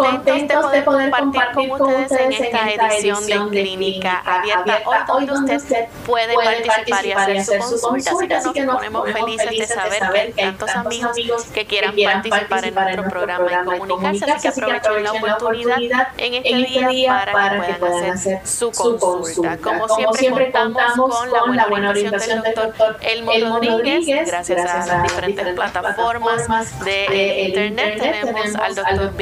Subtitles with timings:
[0.00, 4.78] Contentos de poder compartir con ustedes en esta edición de Clínica Abierta,
[5.08, 9.66] hoy donde usted puede participar y hacer su consulta, así que nos ponemos felices de
[9.66, 14.48] saber que hay tantos amigos que quieran participar en nuestro programa y comunicarse, así que
[14.48, 19.58] aprovechen la oportunidad en este, este día para que puedan hacer su consulta.
[19.58, 25.54] Como siempre contamos con la buena orientación del doctor Elmo Rodríguez, gracias a las diferentes
[25.54, 29.12] plataformas de internet tenemos al doctor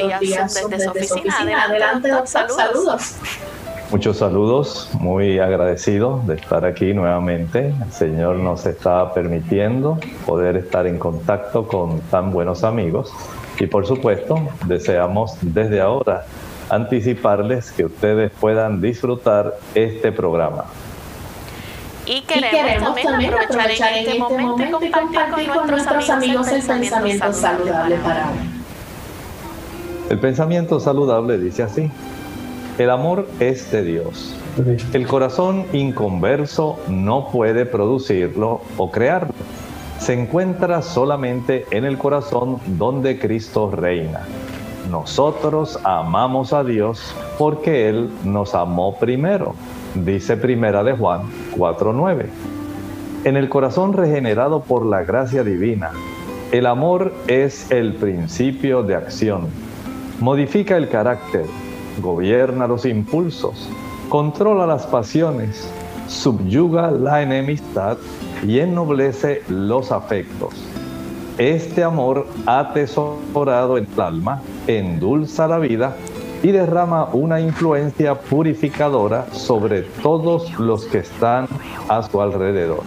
[0.69, 1.63] desde su oficina.
[1.63, 3.15] Adelante, saludos.
[3.91, 7.73] Muchos saludos, muy agradecido de estar aquí nuevamente.
[7.83, 9.97] El Señor nos está permitiendo
[10.27, 13.11] poder estar en contacto con tan buenos amigos
[13.59, 16.25] y por supuesto deseamos desde ahora
[16.69, 20.65] anticiparles que ustedes puedan disfrutar este programa.
[22.05, 27.33] Y queremos, también, aprovechar, en este, este momento y compartir, con, nuestros amigos el pensamiento
[27.33, 28.58] saludable para hoy.
[30.09, 31.91] El pensamiento saludable dice así,
[32.79, 34.35] el amor es de Dios.
[34.91, 39.33] El corazón inconverso no puede producirlo o crearlo.
[39.99, 44.21] Se encuentra solamente en el corazón donde Cristo reina.
[44.89, 49.53] Nosotros amamos a Dios porque Él nos amó primero,
[49.93, 51.23] dice Primera de Juan
[51.55, 52.25] 4.9.
[53.25, 55.91] En el corazón regenerado por la gracia divina,
[56.51, 59.68] el amor es el principio de acción
[60.19, 61.45] modifica el carácter,
[62.01, 63.69] gobierna los impulsos,
[64.09, 65.69] controla las pasiones,
[66.07, 67.97] subyuga la enemistad
[68.45, 70.53] y ennoblece los afectos.
[71.37, 75.95] Este amor atesorado en el alma endulza la vida
[76.43, 81.47] y derrama una influencia purificadora sobre todos los que están
[81.87, 82.83] a su alrededor.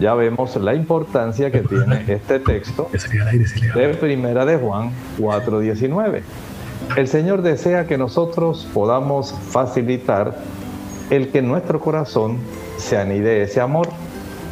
[0.00, 2.88] Ya vemos la importancia que tiene este texto
[3.74, 6.22] de Primera de Juan 4:19.
[6.96, 10.34] El Señor desea que nosotros podamos facilitar
[11.10, 12.38] el que en nuestro corazón
[12.78, 13.88] se anide ese amor.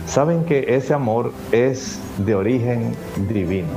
[0.06, 2.94] Saben que ese amor es de origen
[3.28, 3.68] divino.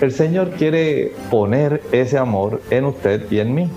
[0.00, 3.70] El Señor quiere poner ese amor en usted y en mí.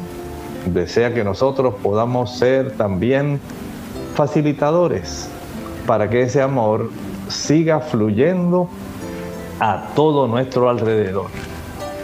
[0.65, 3.39] Desea que nosotros podamos ser también
[4.15, 5.29] facilitadores
[5.85, 6.89] para que ese amor
[7.27, 8.69] siga fluyendo
[9.59, 11.27] a todo nuestro alrededor.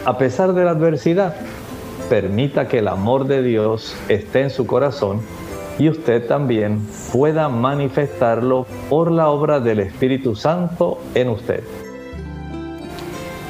[0.04, 1.34] A pesar de la adversidad,
[2.08, 5.20] permita que el amor de Dios esté en su corazón
[5.78, 6.80] y usted también
[7.12, 11.62] pueda manifestarlo por la obra del Espíritu Santo en usted.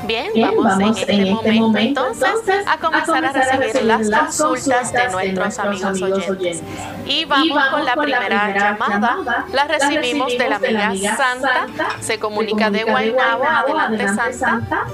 [0.09, 4.09] Bien, vamos, en, este, este momento, entonces a comenzar a recibir, las,
[4.39, 6.63] consultas de nuestros, amigos oyentes.
[7.05, 9.45] Y vamos, con la primera, llamada.
[9.53, 11.67] La recibimos de la amiga Santa.
[12.01, 13.45] Se comunica de Guaynabo.
[13.45, 14.87] Adelante, Santa.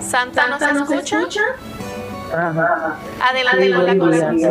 [0.00, 1.40] Santa, ¿nos escucha?
[3.22, 4.50] Adelante con la consulta.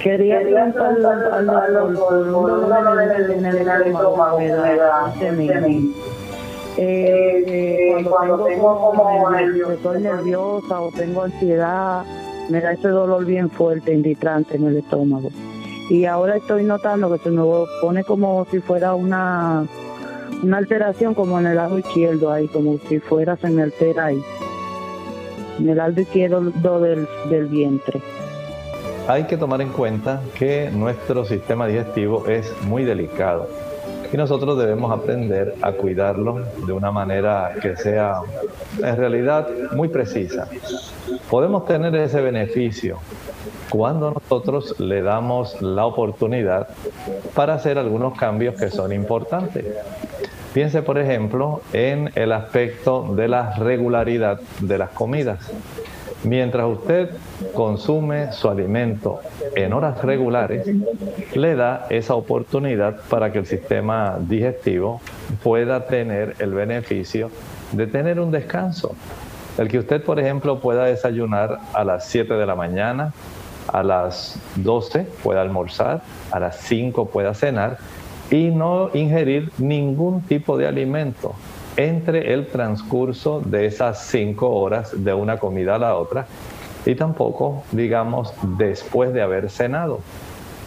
[0.00, 4.40] Quería preguntarle al doctor en el estómago,
[6.82, 9.34] eh, cuando, tengo como
[9.70, 12.04] estoy nerviosa o tengo ansiedad,
[12.48, 15.30] me da ese dolor bien fuerte, inditrante en el estómago.
[15.90, 17.42] Y ahora estoy notando que se me
[17.82, 19.66] pone como si fuera una,
[20.42, 24.22] una alteración como en el lado izquierdo ahí, como si fuera se me altera ahí,
[25.58, 26.40] en el lado izquierdo
[26.80, 28.00] del, del vientre.
[29.06, 33.69] Hay que tomar en cuenta que nuestro sistema digestivo es muy delicado
[34.12, 38.20] y nosotros debemos aprender a cuidarlo de una manera que sea
[38.78, 40.48] en realidad muy precisa.
[41.28, 42.98] Podemos tener ese beneficio
[43.68, 46.68] cuando nosotros le damos la oportunidad
[47.34, 49.64] para hacer algunos cambios que son importantes.
[50.52, 55.38] Piense, por ejemplo, en el aspecto de la regularidad de las comidas.
[56.22, 57.10] Mientras usted
[57.54, 59.20] consume su alimento
[59.54, 60.68] en horas regulares,
[61.34, 65.00] le da esa oportunidad para que el sistema digestivo
[65.42, 67.30] pueda tener el beneficio
[67.72, 68.94] de tener un descanso.
[69.56, 73.12] El que usted, por ejemplo, pueda desayunar a las 7 de la mañana,
[73.68, 77.78] a las 12 pueda almorzar, a las 5 pueda cenar
[78.30, 81.34] y no ingerir ningún tipo de alimento
[81.88, 86.26] entre el transcurso de esas cinco horas de una comida a la otra
[86.84, 90.00] y tampoco, digamos, después de haber cenado.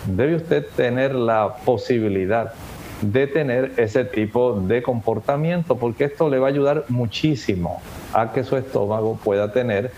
[0.06, 2.54] Debe usted tener la posibilidad
[3.01, 7.81] de tener ese tipo de comportamiento porque esto le va a ayudar muchísimo
[8.13, 9.92] a que su estómago pueda tener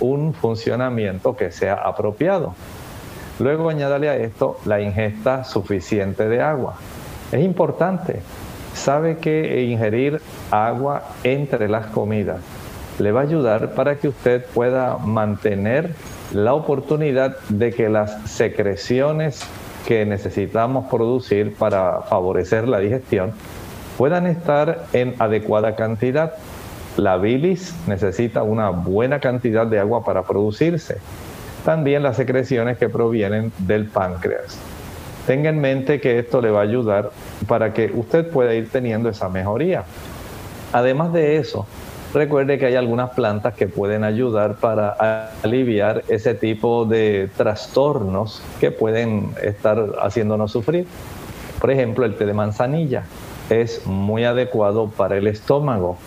[0.00, 2.54] un funcionamiento que sea apropiado.
[3.38, 6.74] Luego añádale a esto la ingesta suficiente de agua.
[7.30, 8.20] Es importante
[8.78, 10.20] sabe que ingerir
[10.50, 12.40] agua entre las comidas
[12.98, 15.94] le va a ayudar para que usted pueda mantener
[16.32, 19.42] la oportunidad de que las secreciones
[19.86, 23.32] que necesitamos producir para favorecer la digestión
[23.96, 26.34] puedan estar en adecuada cantidad.
[26.96, 30.98] La bilis necesita una buena cantidad de agua para producirse.
[31.64, 34.58] También las secreciones que provienen del páncreas.
[35.28, 37.10] Tenga en mente que esto le va a ayudar
[37.46, 39.84] para que usted pueda ir teniendo esa mejoría.
[40.72, 41.66] Además de eso,
[42.14, 48.70] recuerde que hay algunas plantas que pueden ayudar para aliviar ese tipo de trastornos que
[48.70, 50.86] pueden estar haciéndonos sufrir.
[51.60, 53.02] Por ejemplo, el té de manzanilla
[53.50, 55.98] es muy adecuado para el estómago.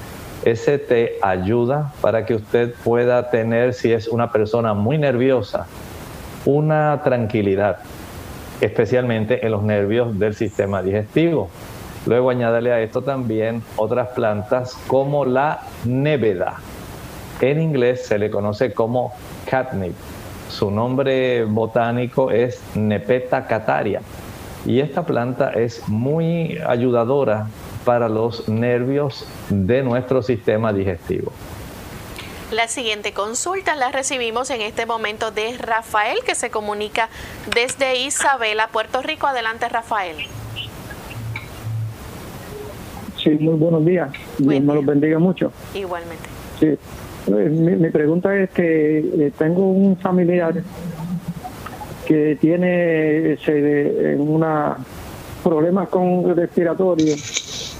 [0.45, 5.67] Ese té ayuda para que usted pueda tener, si es una persona muy nerviosa,
[6.43, 7.81] una tranquilidad
[8.61, 11.49] especialmente en los nervios del sistema digestivo.
[12.05, 16.55] Luego añádale a esto también otras plantas como la néveda.
[17.41, 19.13] En inglés se le conoce como
[19.49, 19.93] catnip.
[20.49, 24.01] Su nombre botánico es Nepeta cataria.
[24.65, 27.47] Y esta planta es muy ayudadora
[27.83, 31.31] para los nervios de nuestro sistema digestivo.
[32.51, 37.07] La siguiente consulta la recibimos en este momento de Rafael, que se comunica
[37.55, 39.25] desde Isabela, Puerto Rico.
[39.25, 40.17] Adelante, Rafael.
[43.23, 44.11] Sí, muy buenos días.
[44.37, 45.53] Dios me los bendiga mucho.
[45.73, 46.27] Igualmente.
[46.59, 46.77] Sí.
[47.25, 50.55] Pues, mi, pregunta es que eh, tengo un familiar
[52.05, 54.75] que tiene ese, una
[55.41, 57.15] problemas con respiratorio.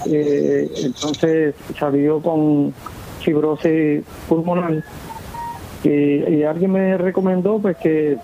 [0.06, 2.74] Eh, entonces salió con
[3.24, 4.84] fibrosis pulmonar.
[5.84, 8.18] Y, alguien me recomendó pues que,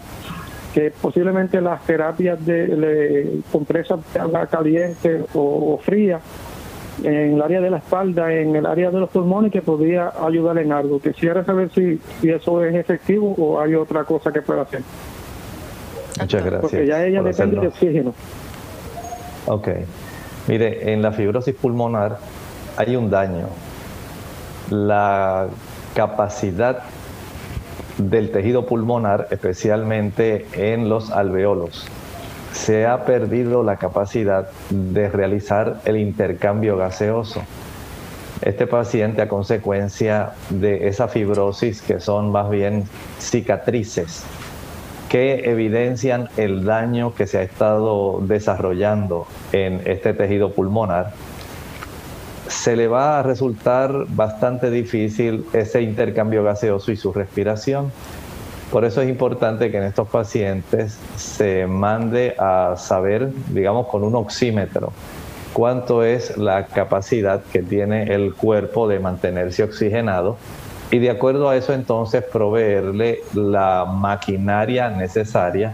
[0.73, 6.19] que posiblemente las terapias de, compresas de agua caliente o, fría
[7.03, 10.57] en el área de la espalda, en el área de los pulmones, que podría ayudar
[10.57, 10.99] en algo.
[10.99, 14.81] Quisiera saber si, si eso es efectivo o hay otra cosa que pueda hacer.
[16.19, 16.61] Muchas gracias.
[16.61, 18.13] Porque ya ella depende de oxígeno.
[19.45, 19.69] Ok.
[20.47, 22.17] Mire, en la fibrosis pulmonar
[22.77, 23.47] hay un daño.
[24.69, 25.47] La
[25.95, 26.83] capacidad
[27.97, 31.87] del tejido pulmonar, especialmente en los alveolos,
[32.51, 37.41] se ha perdido la capacidad de realizar el intercambio gaseoso.
[38.41, 42.83] Este paciente a consecuencia de esa fibrosis, que son más bien
[43.19, 44.23] cicatrices,
[45.09, 51.13] que evidencian el daño que se ha estado desarrollando en este tejido pulmonar,
[52.47, 57.91] se le va a resultar bastante difícil ese intercambio gaseoso y su respiración.
[58.71, 64.15] Por eso es importante que en estos pacientes se mande a saber, digamos, con un
[64.15, 64.91] oxímetro,
[65.53, 70.37] cuánto es la capacidad que tiene el cuerpo de mantenerse oxigenado
[70.91, 75.73] y de acuerdo a eso entonces proveerle la maquinaria necesaria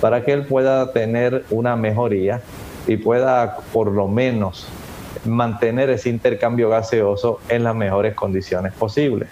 [0.00, 2.40] para que él pueda tener una mejoría
[2.86, 4.66] y pueda por lo menos
[5.24, 9.28] mantener ese intercambio gaseoso en las mejores condiciones posibles.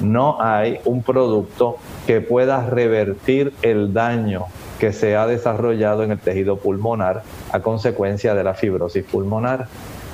[0.00, 4.46] No hay un producto que pueda revertir el daño
[4.78, 7.22] que se ha desarrollado en el tejido pulmonar
[7.52, 9.68] a consecuencia de la fibrosis pulmonar.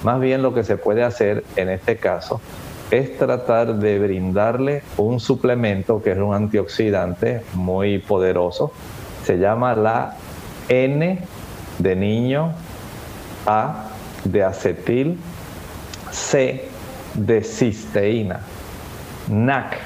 [0.05, 2.41] Más bien lo que se puede hacer en este caso
[2.93, 8.73] es tratar de brindarle un suplemento que es un antioxidante muy poderoso.
[9.25, 10.17] Se llama la
[10.69, 11.19] N
[11.79, 12.53] de niño,
[13.47, 13.92] A
[14.25, 15.19] de acetil,
[16.11, 16.69] C
[17.15, 18.41] de cisteína,
[19.29, 19.79] NAC.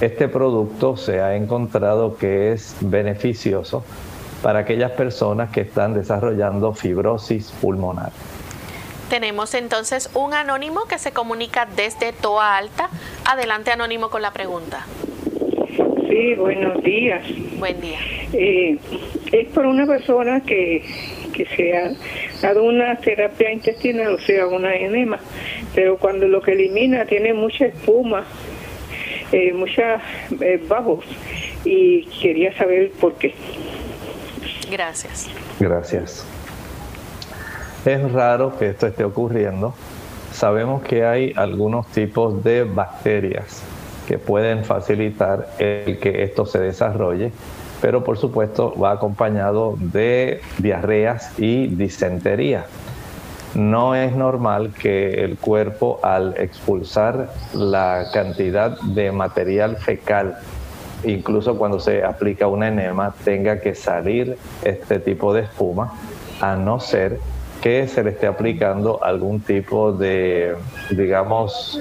[0.00, 3.84] Este producto se ha encontrado que es beneficioso
[4.42, 8.12] para aquellas personas que están desarrollando fibrosis pulmonar.
[9.08, 12.88] Tenemos entonces un anónimo que se comunica desde Toa Alta.
[13.24, 14.84] Adelante, anónimo, con la pregunta.
[16.08, 17.24] Sí, buenos días.
[17.58, 17.98] Buen día.
[18.32, 18.78] Eh,
[19.32, 20.84] es por una persona que,
[21.34, 21.90] que se ha
[22.40, 25.18] dado una terapia intestinal, o sea, una enema,
[25.74, 28.24] pero cuando lo que elimina tiene mucha espuma,
[29.32, 30.00] eh, muchas
[30.40, 31.04] eh, bajos,
[31.64, 33.34] y quería saber por qué.
[34.70, 35.28] Gracias.
[35.58, 36.26] Gracias.
[37.84, 39.74] Es raro que esto esté ocurriendo.
[40.32, 43.62] Sabemos que hay algunos tipos de bacterias
[44.06, 47.32] que pueden facilitar el que esto se desarrolle,
[47.84, 52.64] pero por supuesto va acompañado de diarreas y disentería.
[53.54, 60.38] No es normal que el cuerpo al expulsar la cantidad de material fecal,
[61.04, 65.92] incluso cuando se aplica un enema, tenga que salir este tipo de espuma,
[66.40, 67.18] a no ser
[67.60, 70.56] que se le esté aplicando algún tipo de,
[70.88, 71.78] digamos,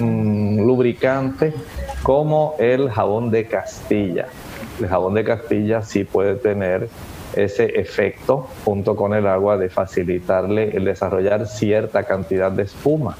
[0.00, 1.54] mm, lubricante
[2.04, 4.26] como el jabón de Castilla.
[4.78, 6.90] El jabón de Castilla sí puede tener
[7.34, 13.16] ese efecto junto con el agua de facilitarle el desarrollar cierta cantidad de espuma.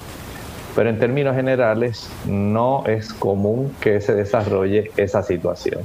[0.77, 5.81] Pero en términos generales no es común que se desarrolle esa situación.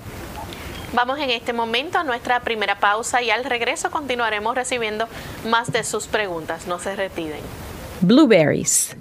[0.93, 5.07] Vamos en este momento a nuestra primera pausa y al regreso continuaremos recibiendo
[5.49, 6.67] más de sus preguntas.
[6.67, 7.39] No se retiren.
[8.01, 8.97] Blueberries.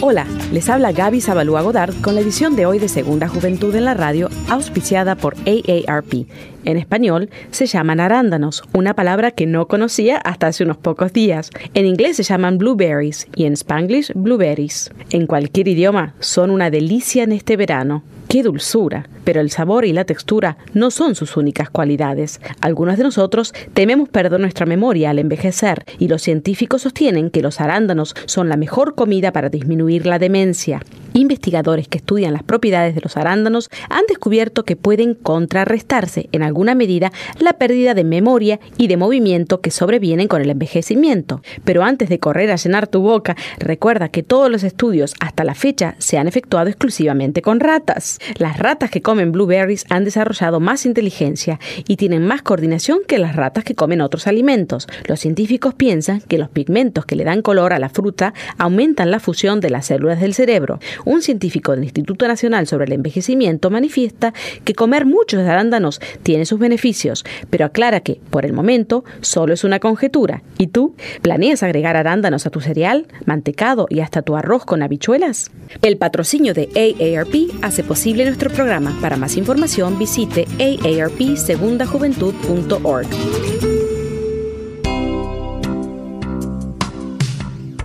[0.00, 3.84] Hola, les habla Gaby Zabalúa Godard con la edición de hoy de Segunda Juventud en
[3.84, 6.24] la Radio, auspiciada por AARP.
[6.64, 11.50] En español se llaman arándanos, una palabra que no conocía hasta hace unos pocos días.
[11.74, 14.90] En inglés se llaman blueberries y en spanglish blueberries.
[15.10, 18.02] En cualquier idioma son una delicia en este verano.
[18.28, 19.08] ¡Qué dulzura!
[19.24, 22.40] Pero el sabor y la textura no son sus únicas cualidades.
[22.60, 27.60] Algunos de nosotros tememos perder nuestra memoria al envejecer y los científicos sostienen que los
[27.60, 30.82] arándanos son la mejor comida para disminuir la demencia.
[31.14, 36.74] Investigadores que estudian las propiedades de los arándanos han descubierto que pueden contrarrestarse en alguna
[36.74, 41.42] medida la pérdida de memoria y de movimiento que sobrevienen con el envejecimiento.
[41.64, 45.54] Pero antes de correr a llenar tu boca, recuerda que todos los estudios hasta la
[45.54, 48.18] fecha se han efectuado exclusivamente con ratas.
[48.38, 53.36] Las ratas que comen blueberries han desarrollado más inteligencia y tienen más coordinación que las
[53.36, 54.88] ratas que comen otros alimentos.
[55.06, 59.20] Los científicos piensan que los pigmentos que le dan color a la fruta aumentan la
[59.20, 60.80] fusión de las células del cerebro.
[61.04, 64.32] un científico del Instituto Nacional sobre el Envejecimiento manifiesta
[64.64, 69.62] que comer muchos arándanos tiene sus beneficios, pero aclara que, por el momento, solo es
[69.64, 70.42] una conjetura.
[70.58, 70.94] ¿Y tú?
[71.22, 75.50] ¿Planeas agregar arándanos a tu cereal, mantecado y hasta tu arroz con habichuelas?
[75.82, 78.96] El patrocinio de AARP hace posible nuestro programa.
[79.00, 83.06] Para más información visite aarpsegundajuventud.org.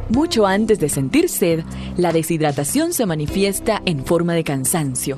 [0.09, 1.63] Mucho antes de sentir sed,
[1.97, 5.17] la deshidratación se manifiesta en forma de cansancio.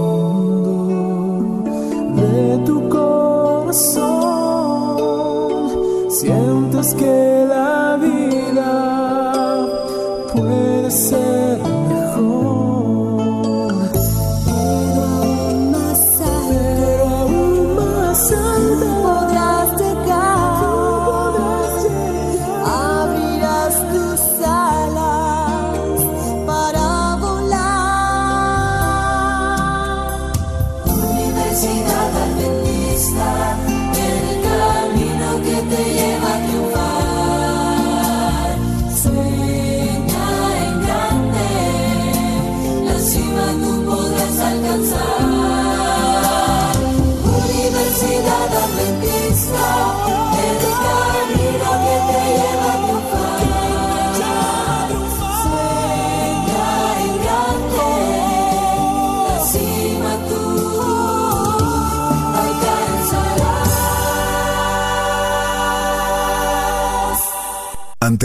[6.95, 9.65] Que la vida
[10.33, 11.40] puede ser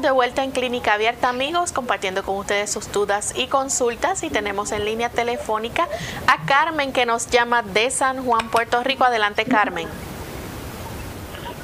[0.00, 4.22] De vuelta en Clínica Abierta, amigos, compartiendo con ustedes sus dudas y consultas.
[4.22, 5.86] Y tenemos en línea telefónica
[6.26, 9.04] a Carmen, que nos llama de San Juan, Puerto Rico.
[9.04, 9.86] Adelante, Carmen.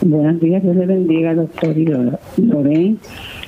[0.03, 1.75] Buenos días, Dios le bendiga, doctor
[2.37, 3.01] Lorén.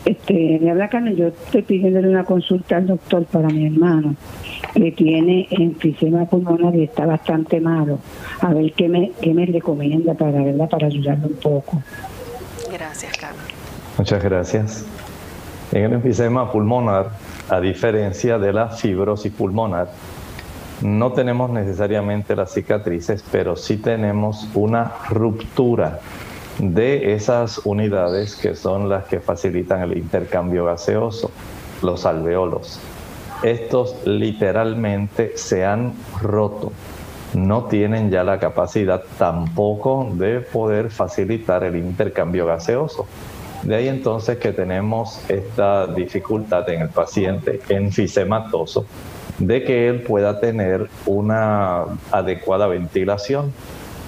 [0.04, 4.16] Este, me habla Carmen, yo estoy pidiéndole una consulta al doctor para mi hermano,
[4.74, 7.98] que tiene enfisema pulmonar y está bastante malo.
[8.40, 10.70] A ver qué me, qué me recomienda para, ¿verdad?
[10.70, 11.82] para ayudarlo un poco.
[12.72, 13.49] Gracias, Carmen.
[13.98, 14.84] Muchas gracias.
[15.72, 17.10] En el enfisema pulmonar,
[17.48, 19.88] a diferencia de la fibrosis pulmonar,
[20.82, 26.00] no tenemos necesariamente las cicatrices, pero sí tenemos una ruptura
[26.58, 31.30] de esas unidades que son las que facilitan el intercambio gaseoso,
[31.82, 32.80] los alveolos.
[33.42, 36.72] Estos literalmente se han roto.
[37.34, 43.06] No tienen ya la capacidad tampoco de poder facilitar el intercambio gaseoso.
[43.62, 48.86] De ahí entonces que tenemos esta dificultad en el paciente enfisematoso
[49.38, 53.52] de que él pueda tener una adecuada ventilación.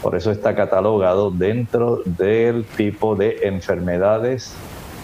[0.03, 4.55] Por eso está catalogado dentro del tipo de enfermedades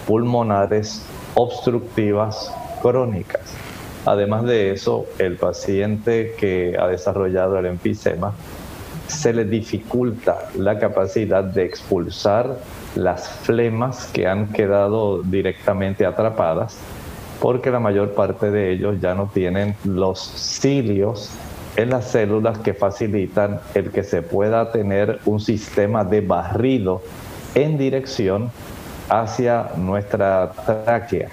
[0.07, 3.53] pulmonares obstructivas crónicas.
[4.05, 8.33] Además de eso, el paciente que ha desarrollado el enfisema
[9.07, 12.57] se le dificulta la capacidad de expulsar
[13.03, 16.77] las flemas que han quedado directamente atrapadas,
[17.41, 21.31] porque la mayor parte de ellos ya no tienen los cilios
[21.75, 27.01] en las células que facilitan el que se pueda tener un sistema de barrido
[27.55, 28.51] en dirección
[29.07, 31.29] hacia nuestra tráquea.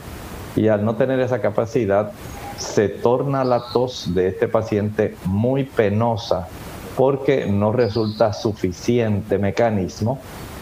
[0.54, 2.12] Y al no tener esa capacidad,
[2.56, 6.48] se torna la tos de este paciente muy penosa
[6.96, 10.18] porque no resulta suficiente mecanismo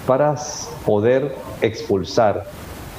[0.06, 0.34] para
[0.84, 2.44] poder expulsar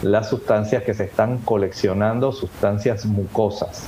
[0.01, 3.87] las sustancias que se están coleccionando, sustancias mucosas.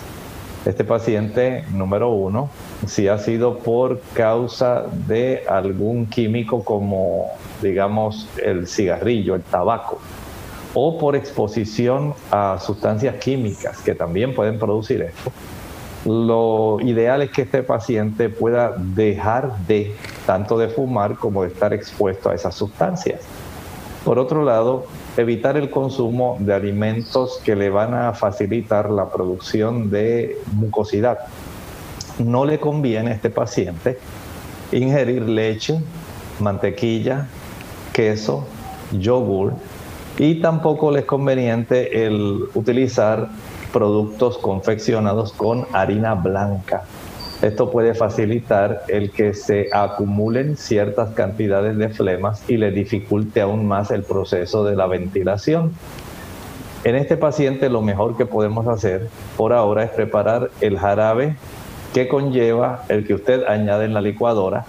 [0.65, 2.49] Este paciente número uno,
[2.85, 7.27] si ha sido por causa de algún químico como,
[7.61, 9.99] digamos, el cigarrillo, el tabaco,
[10.73, 15.31] o por exposición a sustancias químicas que también pueden producir esto,
[16.05, 19.95] lo ideal es que este paciente pueda dejar de
[20.27, 23.21] tanto de fumar como de estar expuesto a esas sustancias.
[24.03, 24.85] Por otro lado,
[25.15, 31.19] evitar el consumo de alimentos que le van a facilitar la producción de mucosidad.
[32.19, 33.97] No le conviene a este paciente
[34.71, 35.79] ingerir leche,
[36.39, 37.27] mantequilla,
[37.93, 38.45] queso,
[38.91, 39.53] yogur
[40.17, 43.29] y tampoco le es conveniente el utilizar
[43.71, 46.83] productos confeccionados con harina blanca.
[47.41, 53.67] Esto puede facilitar el que se acumulen ciertas cantidades de flemas y le dificulte aún
[53.67, 55.73] más el proceso de la ventilación.
[56.83, 61.35] En este paciente lo mejor que podemos hacer por ahora es preparar el jarabe
[61.93, 64.65] que conlleva el que usted añade en la licuadora,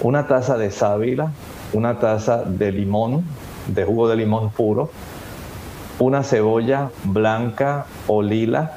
[0.00, 1.32] una taza de sábila,
[1.72, 3.24] una taza de limón,
[3.66, 4.90] de jugo de limón puro,
[5.98, 8.72] una cebolla blanca o lila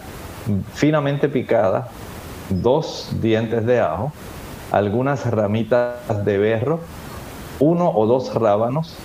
[0.74, 1.90] finamente picada,
[2.50, 4.12] dos dientes de ajo,
[4.72, 6.80] algunas ramitas de berro,
[7.60, 8.96] uno o dos rábanos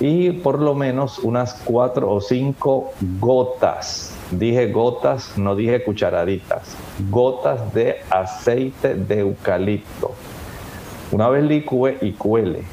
[0.00, 4.14] y por lo menos unas cuatro o cinco gotas.
[4.30, 6.76] Dije gotas, no dije cucharaditas.
[7.10, 10.12] Gotas de aceite de eucalipto.
[11.12, 12.64] Una vez licúe y cuele,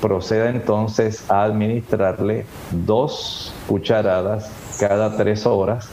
[0.00, 5.88] proceda entonces a administrarle dos cucharadas cada tres horas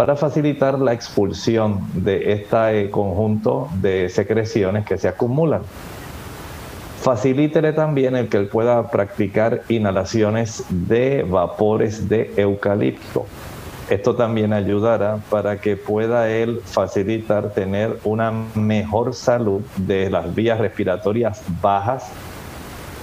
[0.00, 5.60] para facilitar la expulsión de este conjunto de secreciones que se acumulan.
[7.02, 13.26] Facilítele también el que él pueda practicar inhalaciones de vapores de eucalipto.
[13.90, 20.58] Esto también ayudará para que pueda él facilitar tener una mejor salud de las vías
[20.58, 22.10] respiratorias bajas.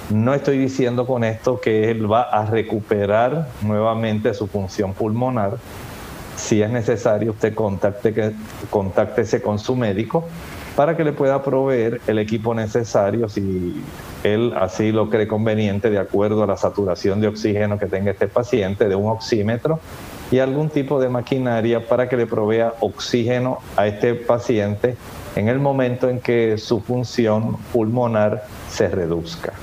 [0.10, 5.58] No estoy diciendo con esto que él va a recuperar nuevamente su función pulmonar,
[6.38, 8.32] si es necesario, usted contacte, que,
[8.70, 10.26] contáctese con su médico
[10.76, 13.84] para que le pueda proveer el equipo necesario si
[14.24, 18.28] él así lo cree conveniente de acuerdo a la saturación de oxígeno que tenga este
[18.28, 19.80] paciente, de un oxímetro
[20.30, 24.96] y algún tipo de maquinaria para que le provea oxígeno a este paciente
[25.36, 29.54] en el momento en que su función pulmonar se reduzca.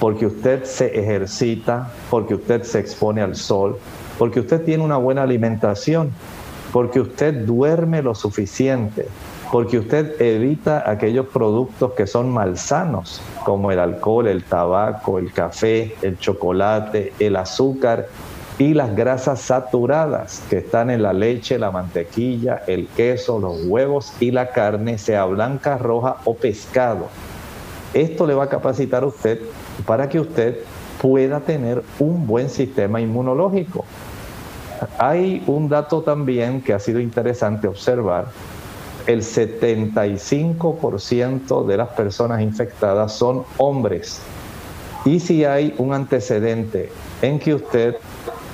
[0.00, 3.78] porque usted se ejercita, porque usted se expone al sol,
[4.18, 6.10] porque usted tiene una buena alimentación,
[6.72, 9.06] porque usted duerme lo suficiente,
[9.52, 15.94] porque usted evita aquellos productos que son malsanos, como el alcohol, el tabaco, el café,
[16.00, 18.08] el chocolate, el azúcar
[18.58, 24.12] y las grasas saturadas que están en la leche, la mantequilla, el queso, los huevos
[24.20, 27.08] y la carne, sea blanca, roja o pescado.
[27.94, 29.40] Esto le va a capacitar a usted
[29.86, 30.58] para que usted
[31.00, 33.84] pueda tener un buen sistema inmunológico.
[34.98, 38.26] Hay un dato también que ha sido interesante observar
[39.06, 44.22] el 75% de las personas infectadas son hombres.
[45.04, 47.96] Y si hay un antecedente en que usted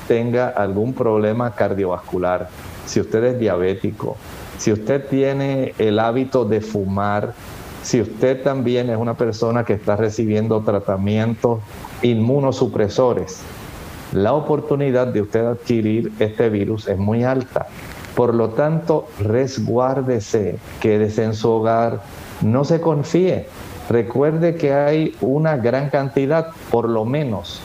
[0.09, 2.49] tenga algún problema cardiovascular,
[2.87, 4.17] si usted es diabético,
[4.57, 7.35] si usted tiene el hábito de fumar,
[7.83, 11.61] si usted también es una persona que está recibiendo tratamientos
[12.03, 13.43] inmunosupresores,
[14.13, 17.67] la oportunidad de usted adquirir este virus es muy alta.
[18.15, 22.01] Por lo tanto, resguárdese, quédese en su hogar,
[22.41, 23.47] no se confíe.
[23.91, 27.61] Recuerde que hay una gran cantidad, por lo menos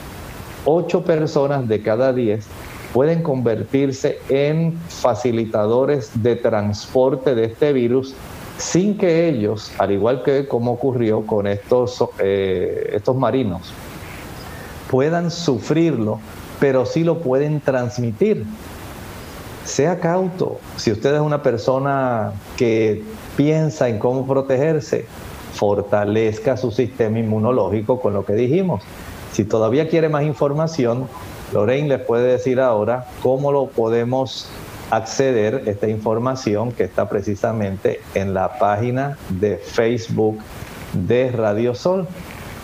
[0.65, 2.45] ocho personas de cada diez
[2.93, 8.15] pueden convertirse en facilitadores de transporte de este virus
[8.58, 13.73] sin que ellos, al igual que como ocurrió con estos, eh, estos marinos,
[14.89, 16.19] puedan sufrirlo,
[16.60, 18.45] pero sí lo pueden transmitir.
[19.65, 20.60] Sea cauto.
[20.76, 23.02] Si usted es una persona que
[23.36, 25.06] piensa en cómo protegerse,
[25.54, 28.84] fortalezca su sistema inmunológico con lo que dijimos.
[29.33, 31.09] Si todavía quiere más información,
[31.51, 34.47] Lorraine les puede decir ahora cómo lo podemos
[34.91, 40.37] acceder esta información que está precisamente en la página de Facebook
[40.93, 42.07] de Radio Sol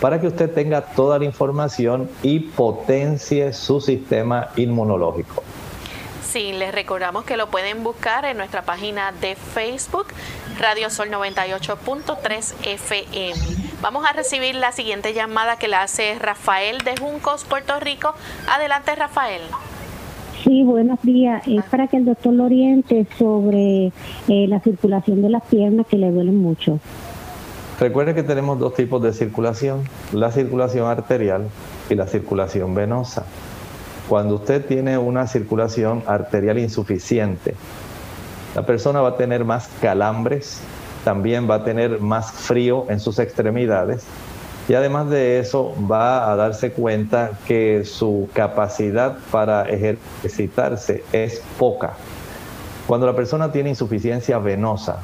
[0.00, 5.42] para que usted tenga toda la información y potencie su sistema inmunológico.
[6.22, 10.06] Sí, les recordamos que lo pueden buscar en nuestra página de Facebook,
[10.60, 13.69] Radio Sol 98.3 FM.
[13.82, 18.12] Vamos a recibir la siguiente llamada que la hace Rafael de Juncos, Puerto Rico.
[18.54, 19.40] Adelante, Rafael.
[20.44, 21.42] Sí, buenos días.
[21.48, 25.96] Es para que el doctor lo oriente sobre eh, la circulación de las piernas que
[25.96, 26.78] le duelen mucho.
[27.78, 31.48] Recuerde que tenemos dos tipos de circulación, la circulación arterial
[31.88, 33.24] y la circulación venosa.
[34.10, 37.54] Cuando usted tiene una circulación arterial insuficiente,
[38.54, 40.60] la persona va a tener más calambres,
[41.04, 44.04] también va a tener más frío en sus extremidades
[44.68, 51.94] y además de eso va a darse cuenta que su capacidad para ejercitarse es poca.
[52.86, 55.00] Cuando la persona tiene insuficiencia venosa,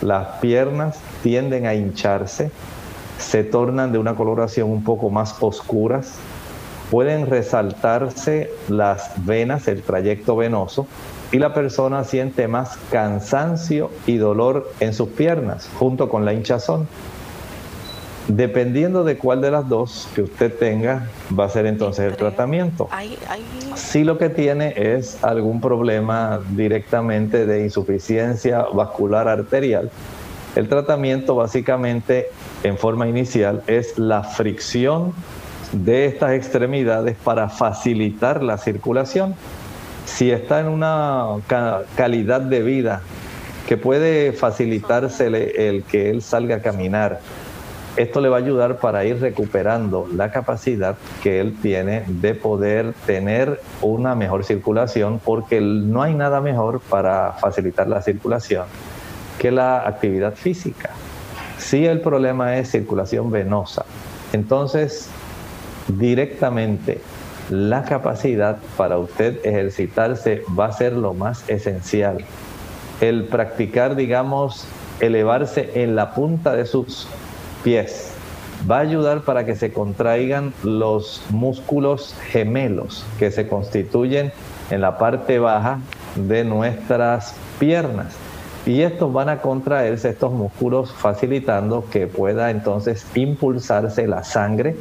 [0.00, 2.50] las piernas tienden a hincharse,
[3.18, 6.14] se tornan de una coloración un poco más oscuras,
[6.90, 10.86] pueden resaltarse las venas, el trayecto venoso,
[11.32, 16.88] y la persona siente más cansancio y dolor en sus piernas, junto con la hinchazón.
[18.28, 21.08] Dependiendo de cuál de las dos que usted tenga,
[21.38, 22.88] va a ser entonces el tratamiento.
[23.76, 29.90] Si lo que tiene es algún problema directamente de insuficiencia vascular arterial,
[30.56, 32.30] el tratamiento básicamente
[32.64, 35.12] en forma inicial es la fricción
[35.72, 39.34] de estas extremidades para facilitar la circulación.
[40.06, 41.26] Si está en una
[41.96, 43.02] calidad de vida
[43.68, 47.20] que puede facilitarse el que él salga a caminar,
[47.96, 52.94] esto le va a ayudar para ir recuperando la capacidad que él tiene de poder
[53.06, 58.66] tener una mejor circulación, porque no hay nada mejor para facilitar la circulación
[59.38, 60.90] que la actividad física.
[61.58, 63.84] Si el problema es circulación venosa,
[64.32, 65.08] entonces
[65.88, 67.00] directamente
[67.50, 72.18] la capacidad para usted ejercitarse va a ser lo más esencial.
[73.00, 74.66] El practicar, digamos,
[75.00, 77.06] elevarse en la punta de sus
[77.62, 78.12] pies.
[78.68, 84.32] Va a ayudar para que se contraigan los músculos gemelos que se constituyen
[84.70, 85.78] en la parte baja
[86.16, 88.16] de nuestras piernas.
[88.64, 94.74] Y estos van a contraerse, estos músculos, facilitando que pueda entonces impulsarse la sangre,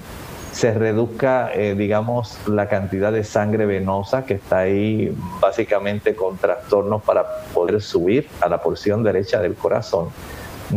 [0.56, 7.04] se reduzca, eh, digamos, la cantidad de sangre venosa que está ahí básicamente con trastornos
[7.04, 10.08] para poder subir a la porción derecha del corazón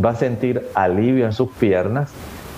[0.05, 2.11] va a sentir alivio en sus piernas,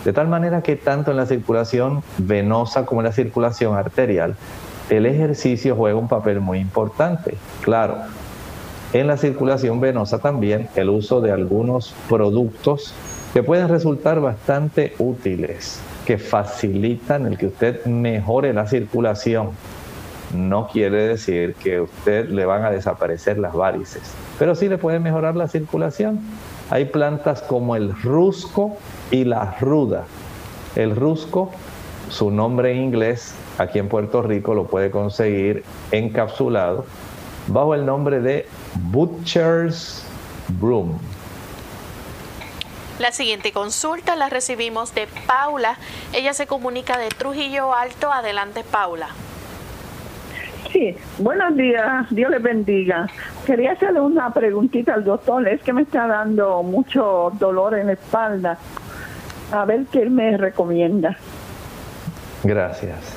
[0.02, 4.35] de tal manera que tanto en la circulación venosa como en la circulación arterial,
[4.88, 7.35] el ejercicio juega un papel muy importante.
[7.61, 7.98] Claro,
[8.94, 12.94] en la circulación venosa también el uso de algunos productos
[13.35, 19.51] que pueden resultar bastante útiles, que facilitan el que usted mejore la circulación.
[20.35, 24.03] No quiere decir que a usted le van a desaparecer las varices,
[24.37, 26.18] pero sí le puede mejorar la circulación.
[26.68, 28.77] Hay plantas como el rusco
[29.12, 30.03] y la ruda.
[30.75, 31.53] El rusco,
[32.09, 36.87] su nombre en inglés, aquí en Puerto Rico lo puede conseguir encapsulado
[37.46, 38.49] bajo el nombre de
[38.90, 40.05] Butcher's
[40.61, 40.99] Broom.
[43.00, 45.78] La siguiente consulta la recibimos de Paula.
[46.12, 48.12] Ella se comunica de Trujillo Alto.
[48.12, 49.08] Adelante, Paula.
[50.70, 53.06] Sí, buenos días, Dios les bendiga.
[53.46, 57.94] Quería hacerle una preguntita al doctor, es que me está dando mucho dolor en la
[57.94, 58.58] espalda.
[59.50, 61.16] A ver qué él me recomienda.
[62.44, 63.16] Gracias.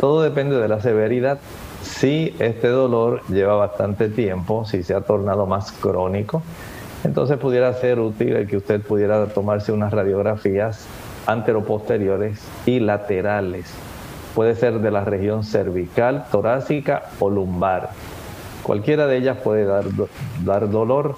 [0.00, 1.38] Todo depende de la severidad.
[1.82, 6.42] Si este dolor lleva bastante tiempo, si se ha tornado más crónico,
[7.04, 10.86] entonces pudiera ser útil el que usted pudiera tomarse unas radiografías
[11.26, 13.72] anteroposteriores y laterales.
[14.34, 17.90] Puede ser de la región cervical, torácica o lumbar.
[18.62, 19.84] Cualquiera de ellas puede dar,
[20.44, 21.16] dar dolor.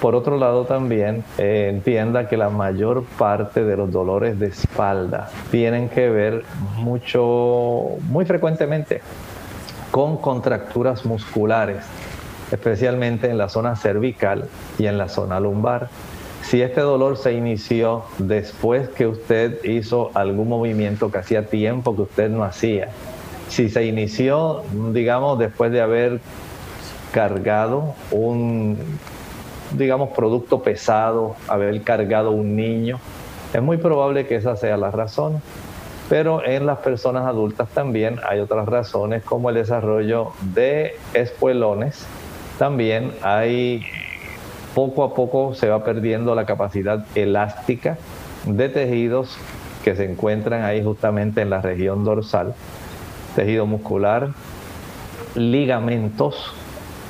[0.00, 5.30] Por otro lado, también eh, entienda que la mayor parte de los dolores de espalda
[5.50, 6.44] tienen que ver
[6.76, 9.00] mucho, muy frecuentemente
[9.90, 11.84] con contracturas musculares,
[12.52, 15.88] especialmente en la zona cervical y en la zona lumbar.
[16.42, 22.02] Si este dolor se inició después que usted hizo algún movimiento que hacía tiempo que
[22.02, 22.90] usted no hacía,
[23.48, 26.20] si se inició, digamos, después de haber
[27.12, 28.76] cargado un,
[29.72, 32.98] digamos, producto pesado, haber cargado un niño,
[33.52, 35.40] es muy probable que esa sea la razón.
[36.08, 42.06] Pero en las personas adultas también hay otras razones como el desarrollo de espuelones.
[42.58, 43.82] También hay
[44.74, 47.96] poco a poco se va perdiendo la capacidad elástica
[48.44, 49.36] de tejidos
[49.84, 52.54] que se encuentran ahí justamente en la región dorsal,
[53.36, 54.30] tejido muscular,
[55.34, 56.52] ligamentos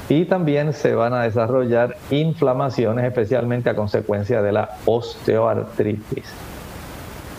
[0.08, 6.53] y también se van a desarrollar inflamaciones especialmente a consecuencia de la osteoartritis.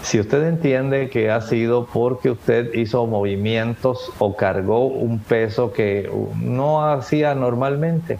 [0.05, 6.11] Si usted entiende que ha sido porque usted hizo movimientos o cargó un peso que
[6.39, 8.19] no hacía normalmente,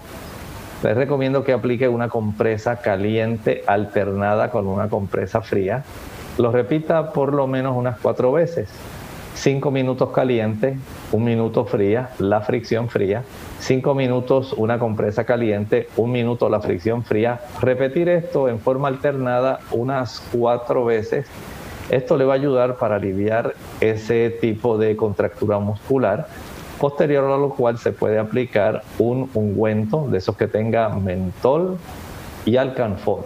[0.81, 5.83] les recomiendo que aplique una compresa caliente alternada con una compresa fría.
[6.39, 8.67] Lo repita por lo menos unas cuatro veces.
[9.35, 10.79] Cinco minutos caliente,
[11.11, 13.21] un minuto fría, la fricción fría.
[13.59, 17.41] Cinco minutos una compresa caliente, un minuto la fricción fría.
[17.61, 21.27] Repetir esto en forma alternada unas cuatro veces.
[21.89, 26.27] Esto le va a ayudar para aliviar ese tipo de contractura muscular
[26.79, 31.77] posterior a lo cual se puede aplicar un ungüento de esos que tenga mentol
[32.45, 33.25] y alcanfor.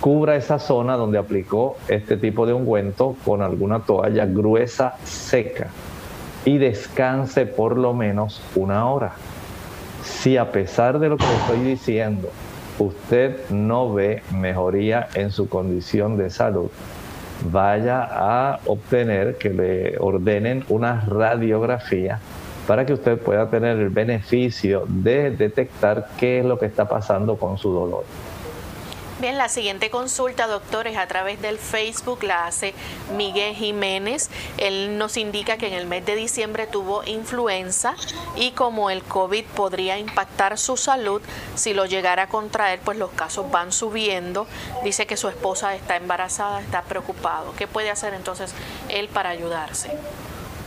[0.00, 5.68] Cubra esa zona donde aplicó este tipo de ungüento con alguna toalla gruesa seca
[6.44, 9.12] y descanse por lo menos una hora.
[10.02, 12.28] Si a pesar de lo que le estoy diciendo,
[12.78, 16.68] usted no ve mejoría en su condición de salud,
[17.44, 22.20] vaya a obtener que le ordenen una radiografía
[22.66, 27.36] para que usted pueda tener el beneficio de detectar qué es lo que está pasando
[27.36, 28.04] con su dolor.
[29.24, 32.74] Bien, la siguiente consulta, doctores, a través del Facebook la hace
[33.16, 34.28] Miguel Jiménez.
[34.58, 37.94] Él nos indica que en el mes de diciembre tuvo influenza
[38.36, 41.22] y como el COVID podría impactar su salud,
[41.54, 44.46] si lo llegara a contraer, pues los casos van subiendo.
[44.84, 47.54] Dice que su esposa está embarazada, está preocupado.
[47.56, 48.54] ¿Qué puede hacer entonces
[48.90, 49.90] él para ayudarse?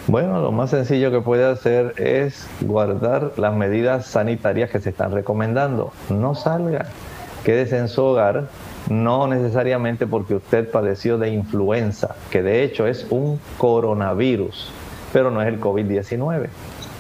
[0.08, 5.12] Bueno, lo más sencillo que puede hacer es guardar las medidas sanitarias que se están
[5.12, 5.94] recomendando.
[6.10, 6.88] No salga,
[7.48, 8.50] quédese en su hogar,
[8.90, 14.70] no necesariamente porque usted padeció de influenza, que de hecho es un coronavirus,
[15.14, 16.50] pero no es el COVID-19.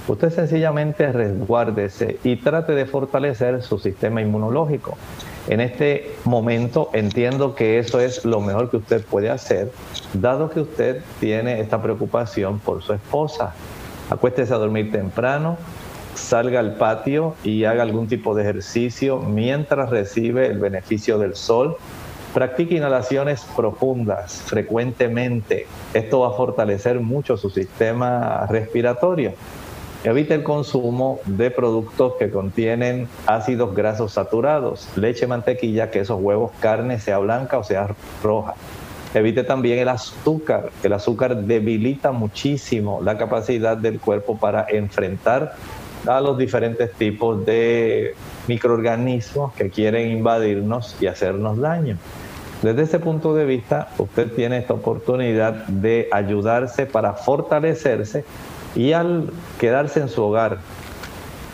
[0.07, 4.97] Usted sencillamente resguárdese y trate de fortalecer su sistema inmunológico.
[5.49, 9.73] En este momento entiendo que eso es lo mejor que usted puede hacer,
[10.13, 13.53] dado que usted tiene esta preocupación por su esposa.
[14.09, 15.57] Acuéstese a dormir temprano,
[16.17, 21.77] salga al patio y haga algún tipo de ejercicio mientras recibe el beneficio del sol.
[22.33, 25.65] Practique inhalaciones profundas frecuentemente.
[25.93, 29.33] Esto va a fortalecer mucho su sistema respiratorio.
[30.03, 36.99] Evite el consumo de productos que contienen ácidos grasos saturados, leche, mantequilla, quesos, huevos, carne,
[36.99, 37.89] sea blanca o sea
[38.21, 38.53] roja.
[39.13, 40.69] Evite también el azúcar.
[40.83, 45.55] El azúcar debilita muchísimo la capacidad del cuerpo para enfrentar
[46.07, 48.15] a los diferentes tipos de
[48.47, 51.97] microorganismos que quieren invadirnos y hacernos daño.
[52.61, 58.25] Desde ese punto de vista, usted tiene esta oportunidad de ayudarse para fortalecerse
[58.75, 59.29] y al
[59.59, 60.57] quedarse en su hogar,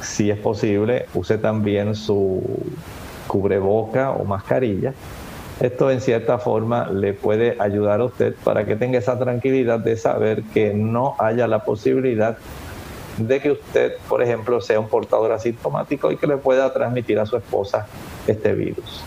[0.02, 2.42] si es posible, use también su
[3.28, 4.94] cubreboca o mascarilla.
[5.60, 9.98] Esto en cierta forma le puede ayudar a usted para que tenga esa tranquilidad de
[9.98, 12.38] saber que no haya la posibilidad
[13.18, 17.26] de que usted, por ejemplo, sea un portador asintomático y que le pueda transmitir a
[17.26, 17.88] su esposa
[18.28, 19.04] este virus.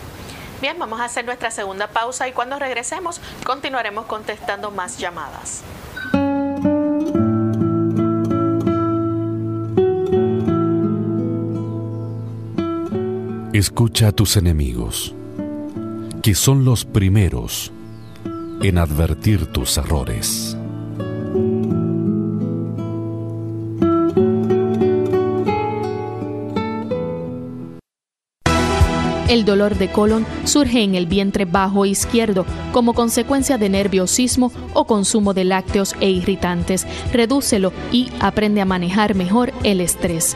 [0.61, 5.63] Bien, vamos a hacer nuestra segunda pausa y cuando regresemos continuaremos contestando más llamadas.
[13.53, 15.15] Escucha a tus enemigos,
[16.21, 17.71] que son los primeros
[18.61, 20.57] en advertir tus errores.
[29.27, 34.85] El dolor de colon surge en el vientre bajo izquierdo como consecuencia de nerviosismo o
[34.85, 36.87] consumo de lácteos e irritantes.
[37.11, 40.35] Redúcelo y aprende a manejar mejor el estrés.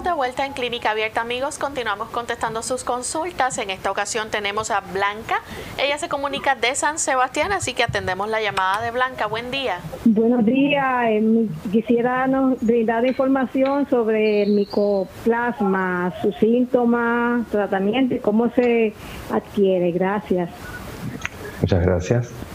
[0.00, 1.58] Estamos de vuelta en Clínica Abierta, amigos.
[1.58, 3.58] Continuamos contestando sus consultas.
[3.58, 5.42] En esta ocasión tenemos a Blanca.
[5.76, 9.26] Ella se comunica de San Sebastián, así que atendemos la llamada de Blanca.
[9.26, 9.80] Buen día.
[10.06, 11.04] Buenos días.
[11.06, 18.94] Eh, quisiera nos brindar información sobre el micoplasma, sus síntomas, tratamiento y cómo se
[19.30, 19.92] adquiere.
[19.92, 20.48] Gracias.
[21.60, 22.49] Muchas gracias.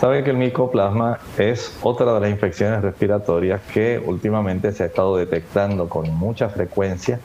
[0.00, 5.18] Saben que el micoplasma es otra de las infecciones respiratorias que últimamente se ha estado
[5.18, 7.20] detectando con mucha frecuencia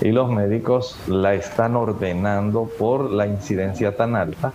[0.00, 4.52] y los médicos la están ordenando por la incidencia tan alta.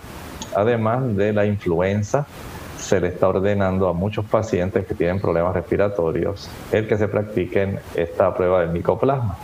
[0.54, 2.26] Además de la influenza,
[2.76, 7.80] se le está ordenando a muchos pacientes que tienen problemas respiratorios el que se practiquen
[7.94, 9.38] esta prueba del micoplasma.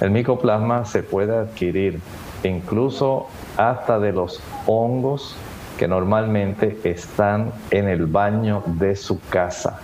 [0.00, 2.00] El micoplasma se puede adquirir
[2.42, 5.36] incluso hasta de los hongos
[5.82, 9.80] que normalmente están en el baño de su casa.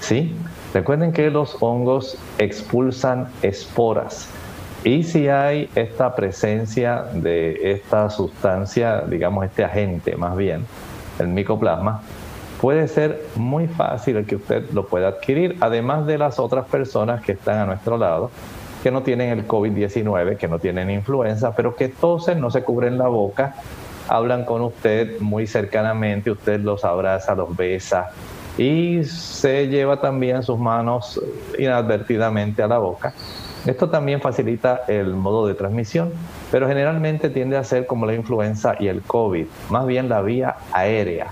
[0.00, 0.34] ¿Sí?
[0.72, 4.30] Recuerden que los hongos expulsan esporas.
[4.82, 10.64] Y si hay esta presencia de esta sustancia, digamos este agente más bien,
[11.18, 12.00] el micoplasma,
[12.58, 17.32] puede ser muy fácil que usted lo pueda adquirir, además de las otras personas que
[17.32, 18.30] están a nuestro lado,
[18.82, 22.96] que no tienen el COVID-19, que no tienen influenza, pero que tosen, no se cubren
[22.96, 23.54] la boca
[24.08, 28.10] hablan con usted muy cercanamente, usted los abraza, los besa
[28.58, 31.20] y se lleva también sus manos
[31.58, 33.14] inadvertidamente a la boca.
[33.64, 36.10] Esto también facilita el modo de transmisión,
[36.50, 40.56] pero generalmente tiende a ser como la influenza y el COVID, más bien la vía
[40.72, 41.28] aérea.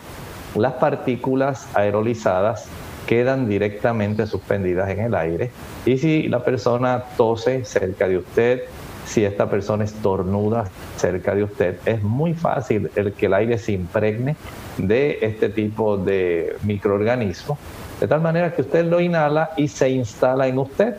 [0.55, 2.69] Las partículas aerolizadas
[3.07, 5.51] quedan directamente suspendidas en el aire
[5.85, 8.63] y si la persona tose cerca de usted,
[9.07, 10.65] si esta persona estornuda
[10.97, 14.37] cerca de usted, es muy fácil el que el aire se impregne
[14.79, 17.59] de este tipo de microorganismo,
[18.01, 20.97] de tal manera que usted lo inhala y se instala en usted.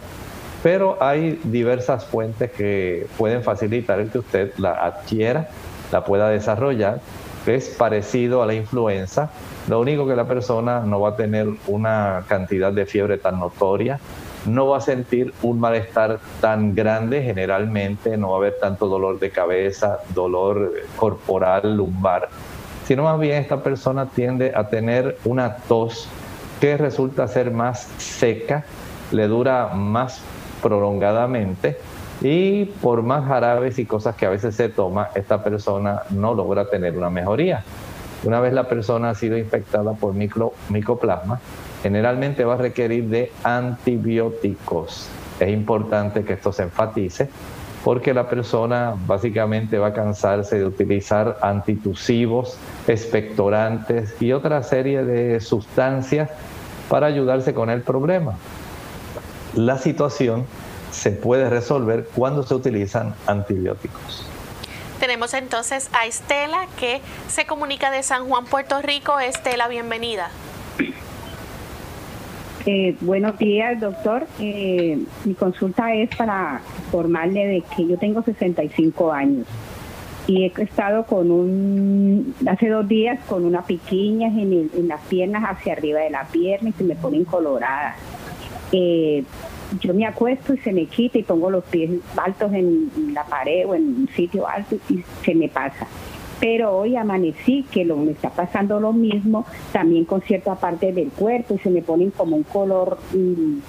[0.64, 5.50] Pero hay diversas fuentes que pueden facilitar el que usted la adquiera,
[5.92, 7.00] la pueda desarrollar,
[7.48, 9.32] es parecido a la influenza.
[9.68, 14.00] Lo único que la persona no va a tener una cantidad de fiebre tan notoria,
[14.46, 19.20] no va a sentir un malestar tan grande generalmente, no va a haber tanto dolor
[19.20, 22.30] de cabeza, dolor corporal, lumbar,
[22.86, 26.08] sino más bien esta persona tiende a tener una tos
[26.60, 28.66] que resulta ser más seca,
[29.12, 30.22] le dura más
[30.62, 31.78] prolongadamente
[32.22, 36.66] y por más jarabes y cosas que a veces se toma, esta persona no logra
[36.70, 37.64] tener una mejoría.
[38.24, 41.40] Una vez la persona ha sido infectada por micro, micoplasma,
[41.82, 45.08] generalmente va a requerir de antibióticos.
[45.40, 47.30] Es importante que esto se enfatice
[47.84, 52.58] porque la persona básicamente va a cansarse de utilizar antitusivos,
[52.88, 56.30] expectorantes y otra serie de sustancias
[56.90, 58.36] para ayudarse con el problema.
[59.56, 60.46] La situación
[60.92, 64.28] se puede resolver cuando se utilizan antibióticos.
[65.00, 69.20] Tenemos entonces a Estela que se comunica de San Juan, Puerto Rico.
[69.20, 70.30] Estela, bienvenida.
[72.66, 74.28] Eh, buenos días, doctor.
[74.40, 79.48] Eh, mi consulta es para informarle de que yo tengo 65 años
[80.28, 85.44] y he estado con un, hace dos días con una piquiña en, en las piernas
[85.44, 87.96] hacia arriba de la pierna y se me ponen coloradas.
[88.72, 89.24] Eh,
[89.80, 93.66] yo me acuesto y se me quita y pongo los pies altos en la pared
[93.68, 95.88] o en un sitio alto y se me pasa
[96.42, 101.10] pero hoy amanecí que lo, me está pasando lo mismo también con cierta parte del
[101.12, 103.60] cuerpo y se me ponen como un color mm,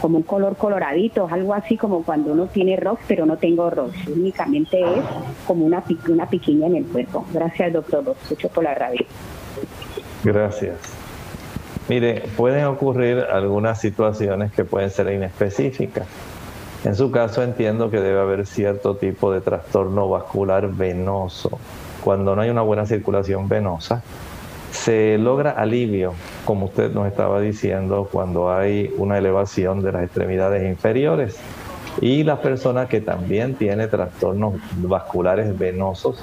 [0.00, 4.06] como un color coloradito, algo así como cuando uno tiene rox pero no tengo rox,
[4.08, 5.04] únicamente es
[5.46, 7.24] como una, una piquiña en el cuerpo.
[7.32, 9.04] Gracias doctor, lo escucho por la radio.
[10.24, 10.76] Gracias.
[11.88, 16.06] Mire, pueden ocurrir algunas situaciones que pueden ser inespecíficas.
[16.84, 21.58] En su caso entiendo que debe haber cierto tipo de trastorno vascular venoso
[22.04, 24.02] cuando no hay una buena circulación venosa,
[24.70, 26.12] se logra alivio,
[26.44, 31.36] como usted nos estaba diciendo, cuando hay una elevación de las extremidades inferiores.
[32.02, 36.22] Y las personas que también tienen trastornos vasculares venosos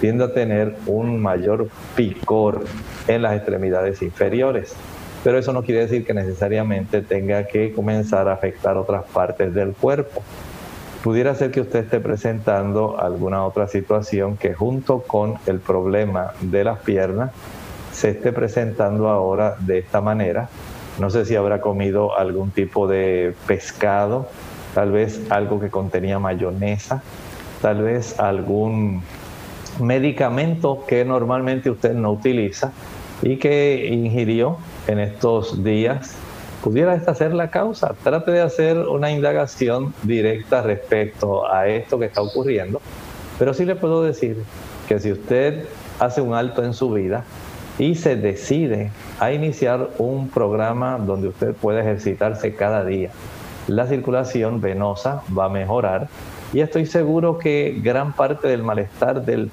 [0.00, 2.64] tienden a tener un mayor picor
[3.06, 4.74] en las extremidades inferiores.
[5.22, 9.74] Pero eso no quiere decir que necesariamente tenga que comenzar a afectar otras partes del
[9.74, 10.22] cuerpo
[11.02, 16.64] pudiera ser que usted esté presentando alguna otra situación que junto con el problema de
[16.64, 17.30] las piernas
[17.92, 20.48] se esté presentando ahora de esta manera.
[20.98, 24.28] No sé si habrá comido algún tipo de pescado,
[24.74, 27.02] tal vez algo que contenía mayonesa,
[27.62, 29.02] tal vez algún
[29.80, 32.72] medicamento que normalmente usted no utiliza
[33.22, 36.16] y que ingirió en estos días
[36.62, 37.94] ¿Pudiera esta ser la causa?
[38.04, 42.82] Trate de hacer una indagación directa respecto a esto que está ocurriendo,
[43.38, 44.42] pero sí le puedo decir
[44.86, 45.64] que si usted
[45.98, 47.24] hace un alto en su vida
[47.78, 53.10] y se decide a iniciar un programa donde usted puede ejercitarse cada día,
[53.66, 56.08] la circulación venosa va a mejorar
[56.52, 59.50] y estoy seguro que gran parte del malestar del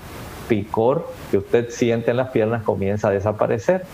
[0.49, 3.85] picor que usted siente en las piernas comienza a desaparecer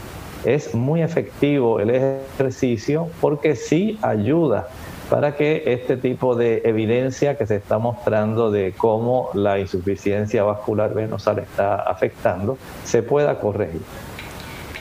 [0.45, 4.67] es muy efectivo el ejercicio porque sí ayuda
[5.09, 10.93] para que este tipo de evidencia que se está mostrando de cómo la insuficiencia vascular
[10.93, 13.81] venosa le está afectando se pueda corregir.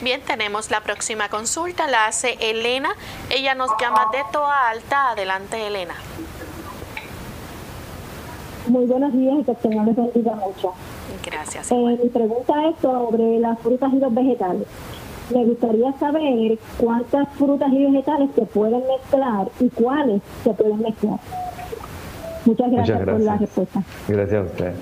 [0.01, 2.95] Bien, tenemos la próxima consulta, la hace Elena.
[3.31, 5.11] Ella nos llama de Toa Alta.
[5.11, 5.95] Adelante, Elena.
[8.67, 10.73] Muy buenos días y que el Señor les bendiga mucho.
[11.25, 11.71] Gracias.
[11.71, 14.67] Eh, mi pregunta es sobre las frutas y los vegetales
[15.33, 21.19] me gustaría saber cuántas frutas y vegetales se pueden mezclar y cuáles se pueden mezclar.
[22.45, 23.83] Muchas gracias, por la respuesta.
[24.09, 24.73] Gracias a usted.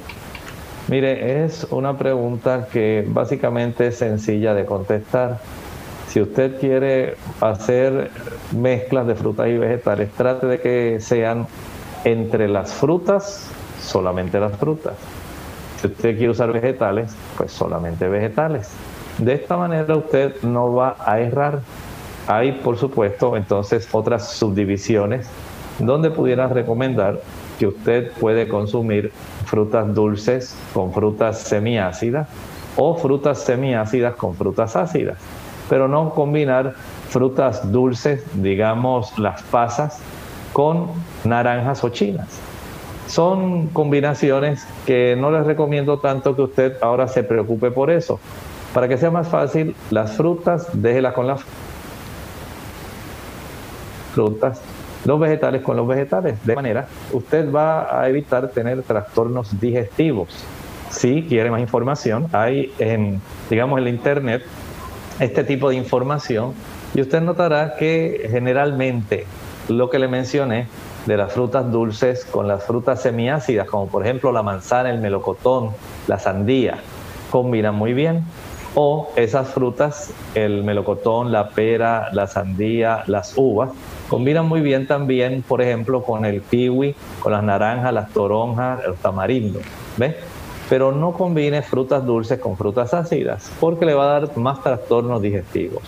[0.89, 5.39] Mire, es una pregunta que básicamente es sencilla de contestar.
[6.09, 8.11] Si usted quiere hacer
[8.57, 11.47] mezclas de frutas y vegetales, trate de que sean
[12.05, 13.49] entre las frutas,
[13.81, 14.95] solamente las frutas.
[15.81, 18.71] Si usted quiere usar vegetales, pues solamente vegetales.
[19.21, 21.61] De esta manera usted no va a errar.
[22.27, 25.29] Hay, por supuesto, entonces otras subdivisiones
[25.79, 27.21] donde pudieran recomendar
[27.59, 29.13] que usted puede consumir
[29.45, 32.29] frutas dulces con frutas semiácidas
[32.77, 35.19] o frutas semiácidas con frutas ácidas,
[35.69, 36.75] pero no combinar
[37.11, 40.01] frutas dulces, digamos las pasas,
[40.55, 40.87] con
[41.25, 42.41] naranjas o chinas.
[43.07, 48.19] Son combinaciones que no les recomiendo tanto que usted ahora se preocupe por eso,
[48.75, 51.41] para que sea más fácil, las frutas, déjelas con las
[54.15, 54.61] frutas,
[55.05, 56.45] los vegetales con los vegetales.
[56.45, 60.29] De manera, usted va a evitar tener trastornos digestivos.
[60.91, 64.43] Si quiere más información, hay en, digamos, en la internet
[65.19, 66.55] este tipo de información
[66.95, 69.27] y usted notará que generalmente
[69.69, 70.67] lo que le mencioné
[71.07, 75.71] de las frutas dulces con las frutas semiácidas, como por ejemplo la manzana, el melocotón,
[76.09, 76.79] la sandía,
[77.31, 78.25] combinan muy bien
[78.75, 83.71] o esas frutas, el melocotón, la pera, la sandía, las uvas,
[84.09, 88.99] combinan muy bien también, por ejemplo, con el kiwi, con las naranjas, las toronjas, los
[88.99, 89.63] tamarindos,
[89.97, 90.17] ¿ves?
[90.69, 95.21] Pero no combine frutas dulces con frutas ácidas, porque le va a dar más trastornos
[95.21, 95.83] digestivos.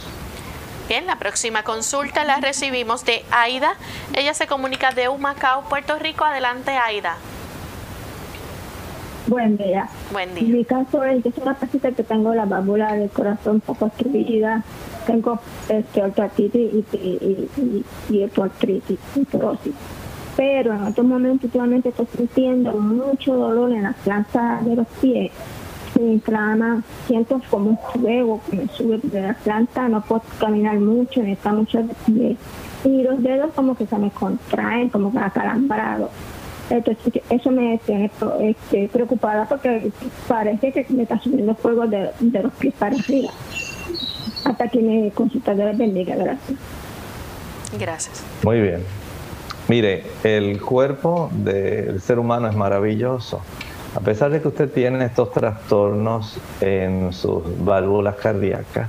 [0.88, 3.76] Bien, la próxima consulta la recibimos de Aida.
[4.14, 6.24] Ella se comunica de Humacao, Puerto Rico.
[6.24, 7.16] Adelante, Aida.
[9.32, 9.88] Buen día.
[10.12, 10.46] Buen día.
[10.46, 14.62] Mi caso es, yo soy una persona que tengo la válvula del corazón poco escribida,
[15.06, 16.02] tengo este,
[16.36, 18.98] y, y, y, y artritis,
[20.36, 25.32] pero en otros momentos últimamente estoy sintiendo mucho dolor en las plantas de los pies.
[25.94, 30.78] Se inflama, siento como un fuego que me sube de la planta, no puedo caminar
[30.78, 32.36] mucho, me está mucho de pie.
[32.84, 36.10] Y los dedos como que se me contraen, como que acalambrados.
[36.70, 38.10] Entonces, eso me tiene
[38.40, 39.90] este, preocupada porque
[40.28, 43.30] parece que me está subiendo fuego de, de los pies para arriba.
[44.44, 46.58] Hasta que me consulta de la bendiga, gracias.
[47.78, 48.24] Gracias.
[48.42, 48.84] Muy bien.
[49.68, 53.40] Mire, el cuerpo del ser humano es maravilloso.
[53.94, 58.88] A pesar de que usted tiene estos trastornos en sus válvulas cardíacas,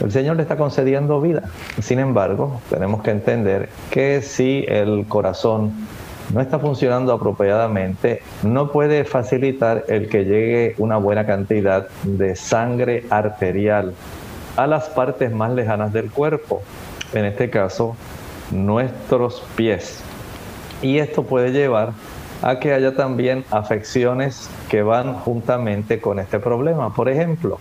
[0.00, 1.42] el Señor le está concediendo vida.
[1.80, 5.72] Sin embargo, tenemos que entender que si el corazón
[6.32, 13.04] no está funcionando apropiadamente, no puede facilitar el que llegue una buena cantidad de sangre
[13.10, 13.94] arterial
[14.56, 16.62] a las partes más lejanas del cuerpo,
[17.14, 17.96] en este caso
[18.50, 20.02] nuestros pies.
[20.82, 21.92] Y esto puede llevar
[22.42, 26.94] a que haya también afecciones que van juntamente con este problema.
[26.94, 27.58] Por ejemplo,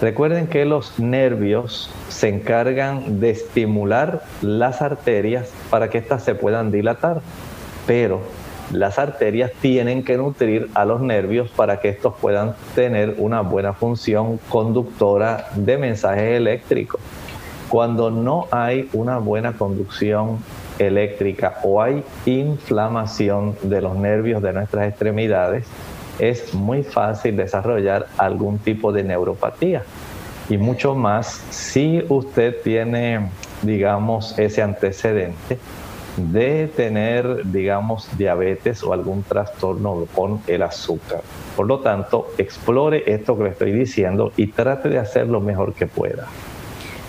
[0.00, 6.70] recuerden que los nervios se encargan de estimular las arterias para que éstas se puedan
[6.70, 7.20] dilatar,
[7.86, 8.20] pero
[8.72, 13.72] las arterias tienen que nutrir a los nervios para que estos puedan tener una buena
[13.72, 17.00] función conductora de mensajes eléctricos.
[17.68, 20.38] Cuando no hay una buena conducción
[20.78, 25.66] eléctrica o hay inflamación de los nervios de nuestras extremidades,
[26.20, 29.82] es muy fácil desarrollar algún tipo de neuropatía.
[30.48, 33.30] Y mucho más si usted tiene,
[33.62, 35.58] digamos, ese antecedente
[36.20, 41.22] de tener, digamos, diabetes o algún trastorno con el azúcar.
[41.56, 45.74] Por lo tanto, explore esto que le estoy diciendo y trate de hacer lo mejor
[45.74, 46.26] que pueda.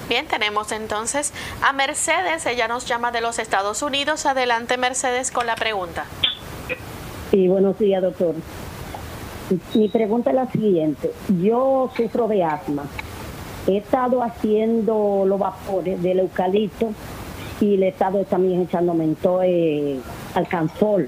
[0.10, 4.26] Bien, tenemos entonces a Mercedes, ella nos llama de los Estados Unidos.
[4.26, 6.06] Adelante Mercedes con la pregunta.
[7.30, 8.36] Sí, buenos días doctor.
[9.74, 11.12] Mi pregunta es la siguiente.
[11.42, 12.84] Yo sufro de asma.
[13.68, 16.94] He estado haciendo los vapores del eucalipto
[17.62, 20.00] y le he estado también echando mentol, eh,
[20.36, 21.08] alcanzol.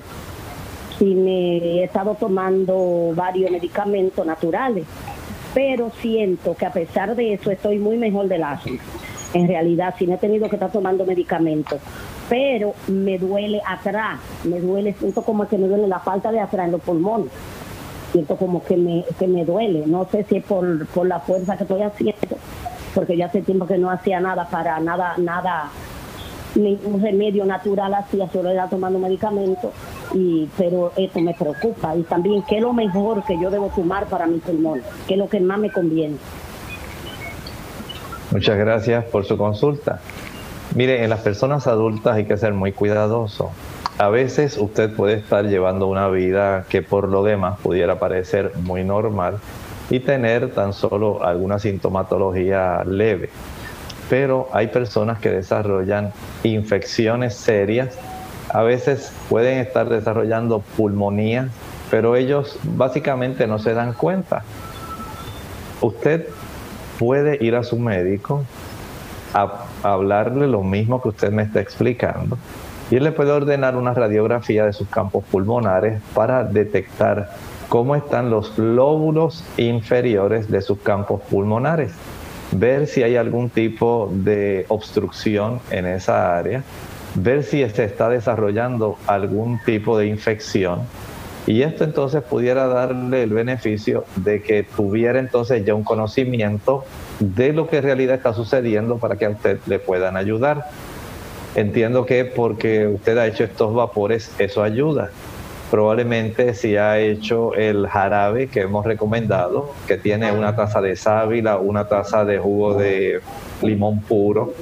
[0.99, 4.85] Y me he estado tomando varios medicamentos naturales
[5.53, 8.77] pero siento que a pesar de eso estoy muy mejor del asma.
[9.33, 11.79] En realidad, sí no he tenido que estar tomando medicamentos,
[12.29, 16.65] pero me duele atrás, me duele, siento como que me duele la falta de atrás
[16.65, 17.31] en los pulmones.
[18.11, 21.57] Siento como que me, que me duele, no sé si es por, por la fuerza
[21.57, 22.37] que estoy haciendo,
[22.93, 25.71] porque ya hace tiempo que no hacía nada para nada, nada
[26.55, 29.71] ningún remedio natural hacía, solo era tomando medicamentos,
[30.13, 31.95] y, pero esto me preocupa.
[31.95, 34.81] Y también, ¿qué es lo mejor que yo debo tomar para mi pulmón?
[35.07, 36.17] ¿Qué es lo que más me conviene?
[38.31, 39.99] Muchas gracias por su consulta.
[40.75, 43.51] Mire, en las personas adultas hay que ser muy cuidadoso.
[43.99, 48.83] A veces usted puede estar llevando una vida que por lo demás pudiera parecer muy
[48.83, 49.37] normal
[49.91, 53.29] y tener tan solo alguna sintomatología leve
[54.09, 56.11] pero hay personas que desarrollan
[56.43, 57.97] infecciones serias,
[58.49, 61.49] a veces pueden estar desarrollando pulmonía,
[61.89, 64.43] pero ellos básicamente no se dan cuenta.
[65.81, 66.27] Usted
[66.99, 68.43] puede ir a su médico
[69.33, 72.37] a, hablarle lo mismo que usted me está explicando
[72.91, 77.31] y él le puede ordenar una radiografía de sus campos pulmonares para detectar
[77.69, 81.93] cómo están los lóbulos inferiores de sus campos pulmonares
[82.55, 86.63] ver si hay algún tipo de obstrucción en esa área,
[87.15, 90.81] ver si se está desarrollando algún tipo de infección.
[91.45, 96.85] Y esto entonces pudiera darle el beneficio de que tuviera entonces ya un conocimiento
[97.19, 100.69] de lo que en realidad está sucediendo para que a usted le puedan ayudar.
[101.55, 105.11] Entiendo que porque usted ha hecho estos vapores, eso ayuda
[105.73, 111.57] probablemente si ha hecho el jarabe que hemos recomendado, que tiene una taza de sábila,
[111.57, 113.21] una taza de jugo de
[113.63, 114.53] limón puro,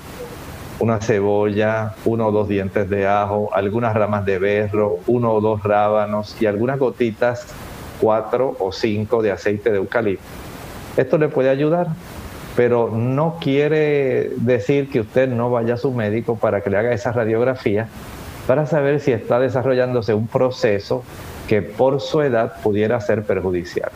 [0.79, 5.61] una cebolla, uno o dos dientes de ajo, algunas ramas de berro, uno o dos
[5.63, 7.45] rábanos y algunas gotitas,
[7.99, 10.23] cuatro o cinco de aceite de eucalipto.
[10.95, 11.87] Esto le puede ayudar,
[12.55, 16.93] pero no quiere decir que usted no vaya a su médico para que le haga
[16.93, 17.89] esa radiografía
[18.47, 21.03] para saber si está desarrollándose un proceso
[21.47, 23.91] que por su edad pudiera ser perjudicial.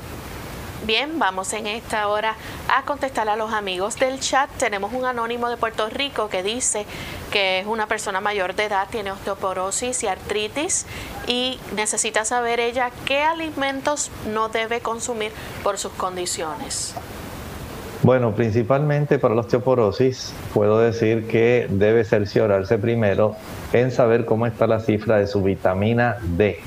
[0.86, 2.36] Bien, vamos en esta hora
[2.70, 4.52] a contestar a los amigos del chat.
[4.60, 6.86] Tenemos un anónimo de Puerto Rico que dice
[7.32, 10.86] que es una persona mayor de edad, tiene osteoporosis y artritis
[11.26, 15.32] y necesita saber ella qué alimentos no debe consumir
[15.64, 16.94] por sus condiciones.
[18.06, 23.36] Bueno, principalmente para la osteoporosis, puedo decir que debe cerciorarse primero
[23.74, 26.60] en saber cómo está la cifra de su vitamina D.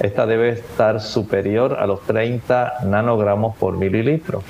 [0.00, 4.42] Esta debe estar superior a los 30 nanogramos por mililitro.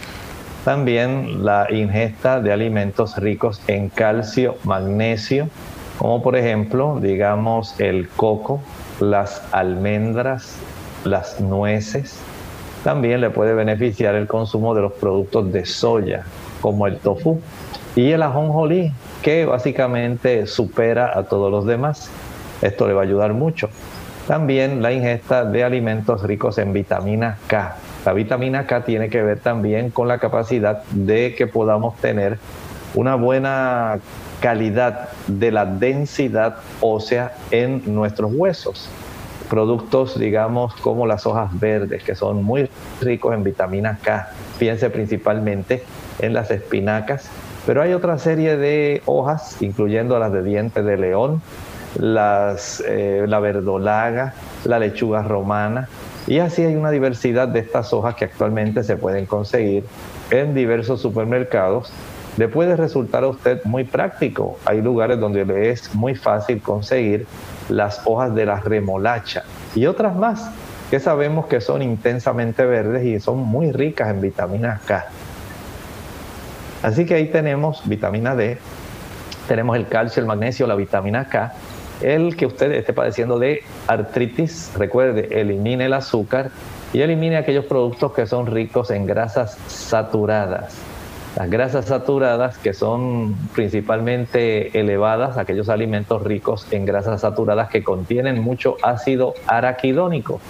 [0.65, 5.49] También la ingesta de alimentos ricos en calcio, magnesio,
[5.99, 8.61] como por ejemplo, digamos, el coco,
[9.01, 10.57] las almendras,
[11.03, 12.21] las nueces,
[12.89, 16.25] también le puede beneficiar el consumo de los productos de soya,
[16.63, 17.39] como el tofu
[17.95, 22.11] y el ajonjolí, que básicamente supera a todos los demás.
[22.63, 23.69] Esto le va a ayudar mucho.
[24.27, 27.77] También la ingesta de alimentos ricos en vitamina K.
[28.07, 32.39] La vitamina K tiene que ver también con la capacidad de que podamos tener
[32.95, 33.99] una buena
[34.41, 38.89] calidad de la densidad ósea en nuestros huesos
[39.49, 42.69] productos, digamos, como las hojas verdes, que son muy
[43.01, 44.31] ricos en vitamina K.
[44.59, 45.83] Piense principalmente
[46.21, 47.29] en las espinacas,
[47.67, 51.43] pero hay otra serie de hojas, incluyendo las de dientes de león,
[51.99, 54.35] las, eh, la verdolaga,
[54.65, 55.89] la lechuga romana,
[56.27, 59.85] y así hay una diversidad de estas hojas que actualmente se pueden conseguir
[60.31, 61.91] en diversos supermercados.
[62.39, 64.61] Le puede resultar a usted muy práctico.
[64.65, 67.27] Hay lugares donde le es muy fácil conseguir
[67.69, 69.43] las hojas de la remolacha
[69.75, 70.49] y otras más
[70.89, 75.07] que sabemos que son intensamente verdes y son muy ricas en vitamina K.
[76.85, 78.57] Así que ahí tenemos vitamina D,
[79.49, 81.53] tenemos el calcio, el magnesio, la vitamina K.
[82.03, 86.53] El que usted esté padeciendo de artritis, recuerde, elimine el azúcar
[86.93, 90.88] y elimine aquellos productos que son ricos en grasas saturadas
[91.39, 98.43] las grasas saturadas, que son principalmente elevadas, aquellos alimentos ricos en grasas saturadas que contienen
[98.43, 100.41] mucho ácido araquidónico,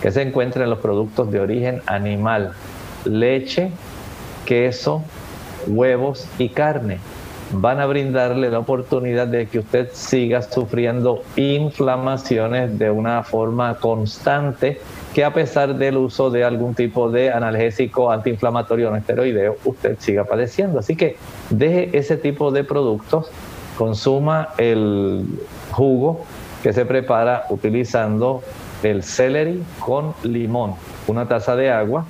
[0.00, 2.52] que se encuentra en los productos de origen animal,
[3.04, 3.72] leche,
[4.46, 5.02] queso,
[5.66, 7.00] huevos y carne.
[7.50, 14.80] Van a brindarle la oportunidad de que usted siga sufriendo inflamaciones de una forma constante
[15.14, 20.24] que a pesar del uso de algún tipo de analgésico antiinflamatorio no esteroideo, usted siga
[20.24, 20.78] padeciendo.
[20.78, 21.16] Así que
[21.50, 23.30] deje ese tipo de productos,
[23.76, 25.24] consuma el
[25.72, 26.24] jugo
[26.62, 28.42] que se prepara utilizando
[28.82, 30.74] el celery con limón,
[31.06, 32.04] una taza de agua,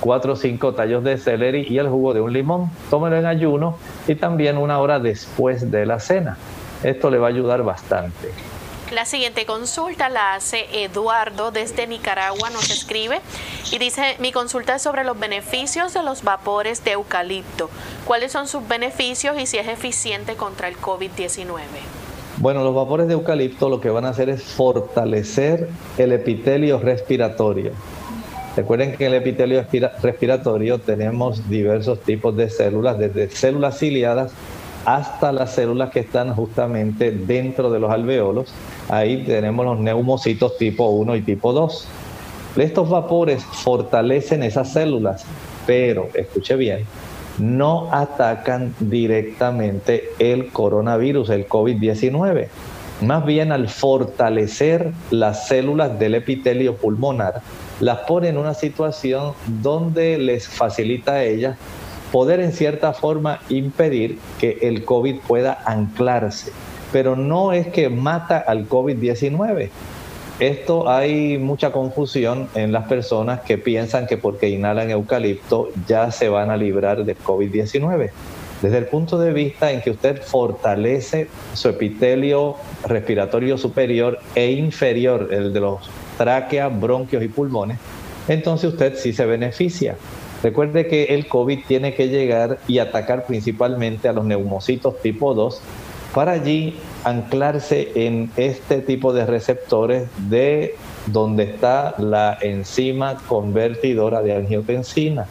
[0.00, 2.70] cuatro o cinco tallos de celery y el jugo de un limón.
[2.90, 6.36] Tómelo en ayuno y también una hora después de la cena.
[6.82, 8.28] Esto le va a ayudar bastante.
[8.94, 13.20] La siguiente consulta la hace Eduardo desde Nicaragua, nos escribe
[13.72, 17.70] y dice, mi consulta es sobre los beneficios de los vapores de eucalipto.
[18.04, 21.56] ¿Cuáles son sus beneficios y si es eficiente contra el COVID-19?
[22.36, 25.68] Bueno, los vapores de eucalipto lo que van a hacer es fortalecer
[25.98, 27.72] el epitelio respiratorio.
[28.56, 29.66] Recuerden que en el epitelio
[30.02, 34.30] respiratorio tenemos diversos tipos de células, desde células ciliadas
[34.84, 38.52] hasta las células que están justamente dentro de los alveolos.
[38.88, 41.88] Ahí tenemos los neumocitos tipo 1 y tipo 2.
[42.56, 45.24] Estos vapores fortalecen esas células,
[45.66, 46.84] pero, escuche bien,
[47.38, 52.48] no atacan directamente el coronavirus, el COVID-19.
[53.00, 57.42] Más bien al fortalecer las células del epitelio pulmonar,
[57.80, 59.32] las pone en una situación
[59.62, 61.56] donde les facilita a ellas
[62.12, 66.52] poder en cierta forma impedir que el COVID pueda anclarse.
[66.94, 69.68] Pero no es que mata al COVID-19.
[70.38, 76.28] Esto hay mucha confusión en las personas que piensan que porque inhalan eucalipto ya se
[76.28, 78.10] van a librar del COVID-19.
[78.62, 82.54] Desde el punto de vista en que usted fortalece su epitelio
[82.86, 87.78] respiratorio superior e inferior, el de los tráqueas, bronquios y pulmones,
[88.28, 89.96] entonces usted sí se beneficia.
[90.44, 95.60] Recuerde que el COVID tiene que llegar y atacar principalmente a los neumocitos tipo 2
[96.14, 104.36] para allí anclarse en este tipo de receptores de donde está la enzima convertidora de
[104.36, 105.26] angiotensina.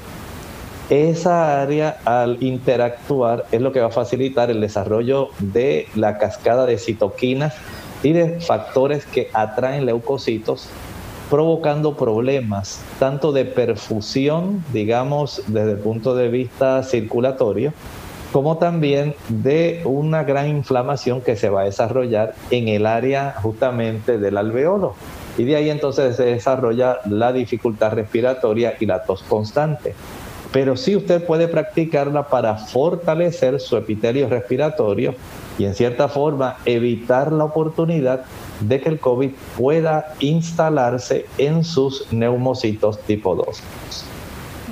[0.90, 6.66] Esa área al interactuar es lo que va a facilitar el desarrollo de la cascada
[6.66, 7.56] de citoquinas
[8.04, 10.68] y de factores que atraen leucocitos
[11.30, 17.74] provocando problemas tanto de perfusión, digamos, desde el punto de vista circulatorio,
[18.34, 24.18] como también de una gran inflamación que se va a desarrollar en el área justamente
[24.18, 24.96] del alveolo.
[25.38, 29.94] Y de ahí entonces se desarrolla la dificultad respiratoria y la tos constante.
[30.52, 35.14] Pero sí usted puede practicarla para fortalecer su epitelio respiratorio
[35.60, 38.26] y en cierta forma evitar la oportunidad
[38.62, 44.13] de que el COVID pueda instalarse en sus neumocitos tipo 2.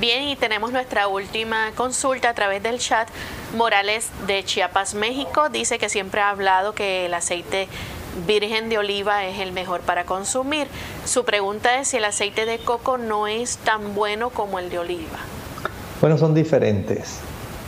[0.01, 3.07] Bien, y tenemos nuestra última consulta a través del chat.
[3.55, 7.67] Morales de Chiapas, México, dice que siempre ha hablado que el aceite
[8.25, 10.65] virgen de oliva es el mejor para consumir.
[11.05, 14.79] Su pregunta es si el aceite de coco no es tan bueno como el de
[14.79, 15.19] oliva.
[16.01, 17.19] Bueno, son diferentes.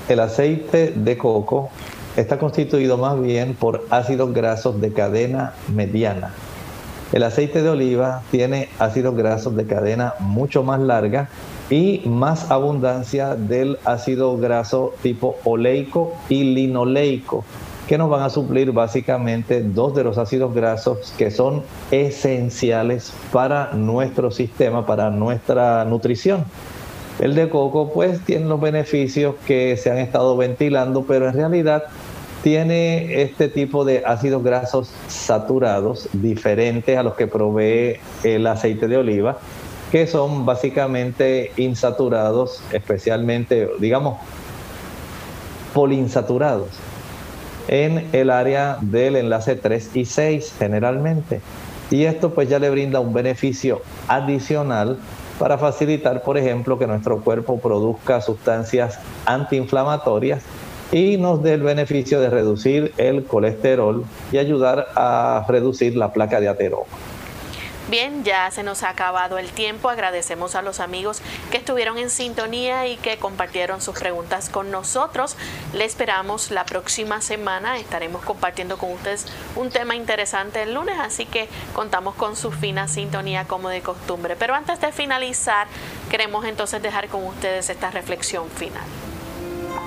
[0.09, 1.69] El aceite de coco
[2.17, 6.33] está constituido más bien por ácidos grasos de cadena mediana.
[7.11, 11.29] El aceite de oliva tiene ácidos grasos de cadena mucho más larga
[11.73, 17.43] y más abundancia del ácido graso tipo oleico y linoleico,
[17.87, 23.73] que nos van a suplir básicamente dos de los ácidos grasos que son esenciales para
[23.73, 26.45] nuestro sistema, para nuestra nutrición.
[27.19, 31.85] El de coco pues tiene los beneficios que se han estado ventilando, pero en realidad
[32.43, 38.97] tiene este tipo de ácidos grasos saturados diferentes a los que provee el aceite de
[38.97, 39.39] oliva,
[39.93, 44.17] que son básicamente insaturados, especialmente, digamos,
[45.71, 46.69] poliinsaturados
[47.67, 51.41] en el área del enlace 3 y 6 generalmente.
[51.91, 54.97] Y esto pues ya le brinda un beneficio adicional
[55.37, 60.41] para facilitar, por ejemplo, que nuestro cuerpo produzca sustancias antiinflamatorias
[60.91, 66.39] y nos dé el beneficio de reducir el colesterol y ayudar a reducir la placa
[66.39, 67.12] de ateroma.
[67.89, 69.89] Bien, ya se nos ha acabado el tiempo.
[69.89, 71.21] Agradecemos a los amigos
[71.51, 75.35] que estuvieron en sintonía y que compartieron sus preguntas con nosotros.
[75.73, 77.77] Le esperamos la próxima semana.
[77.77, 79.25] Estaremos compartiendo con ustedes
[79.57, 84.37] un tema interesante el lunes, así que contamos con su fina sintonía como de costumbre.
[84.37, 85.67] Pero antes de finalizar,
[86.09, 88.83] queremos entonces dejar con ustedes esta reflexión final.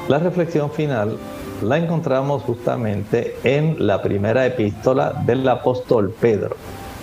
[0.08, 1.18] La reflexión final
[1.62, 6.56] la encontramos justamente en la primera epístola del apóstol Pedro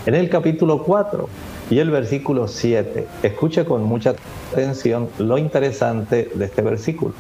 [0.06, 1.30] en el capítulo 4
[1.70, 3.08] y el versículo 7.
[3.24, 4.16] Escuche con mucha
[4.52, 7.14] atención lo interesante de este versículo.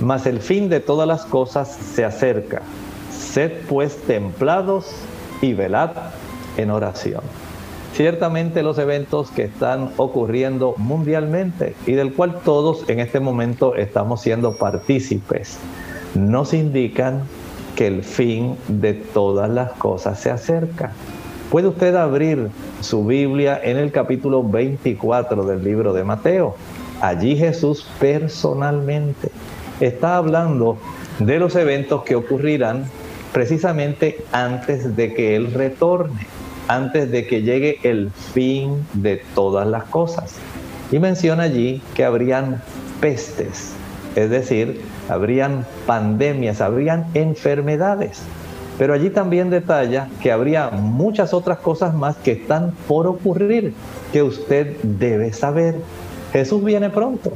[0.00, 2.62] Mas el fin de todas las cosas se acerca.
[3.10, 4.86] Sed pues templados
[5.40, 5.90] y velad
[6.56, 7.22] en oración.
[7.94, 14.22] Ciertamente los eventos que están ocurriendo mundialmente y del cual todos en este momento estamos
[14.22, 15.58] siendo partícipes,
[16.14, 17.22] nos indican
[17.76, 20.92] que el fin de todas las cosas se acerca.
[21.52, 22.48] Puede usted abrir
[22.80, 26.56] su Biblia en el capítulo 24 del libro de Mateo.
[27.02, 29.28] Allí Jesús personalmente
[29.78, 30.78] está hablando
[31.18, 32.86] de los eventos que ocurrirán
[33.34, 36.26] precisamente antes de que Él retorne,
[36.68, 40.36] antes de que llegue el fin de todas las cosas.
[40.90, 42.62] Y menciona allí que habrían
[42.98, 43.74] pestes,
[44.16, 44.80] es decir,
[45.10, 48.22] habrían pandemias, habrían enfermedades.
[48.78, 53.74] Pero allí también detalla que habría muchas otras cosas más que están por ocurrir
[54.12, 55.76] que usted debe saber.
[56.32, 57.32] Jesús viene pronto.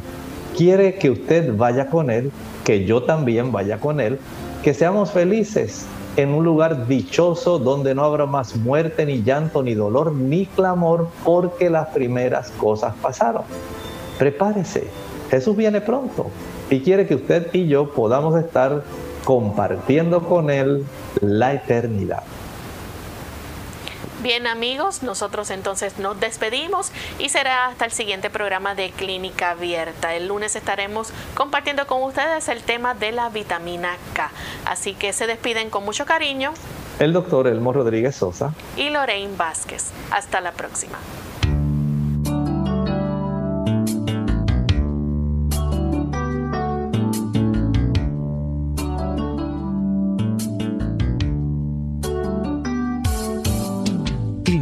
[0.57, 2.33] Quiere que usted vaya con Él,
[2.65, 4.19] que yo también vaya con Él,
[4.63, 9.75] que seamos felices en un lugar dichoso donde no habrá más muerte, ni llanto, ni
[9.75, 13.43] dolor, ni clamor, porque las primeras cosas pasaron.
[14.19, 14.85] Prepárese.
[15.31, 16.31] Jesús viene pronto
[16.71, 18.83] y quiere que usted y yo podamos estar
[19.27, 20.87] compartiendo con Él
[21.21, 22.23] la eternidad.
[24.23, 30.15] Bien amigos, nosotros entonces nos despedimos y será hasta el siguiente programa de Clínica Abierta.
[30.15, 34.31] El lunes estaremos compartiendo con ustedes el tema de la vitamina K.
[34.65, 36.53] Así que se despiden con mucho cariño.
[37.01, 38.55] El doctor Elmo Rodríguez Sosa.
[38.77, 39.91] Y Lorraine Vázquez.
[40.13, 40.99] Hasta la próxima.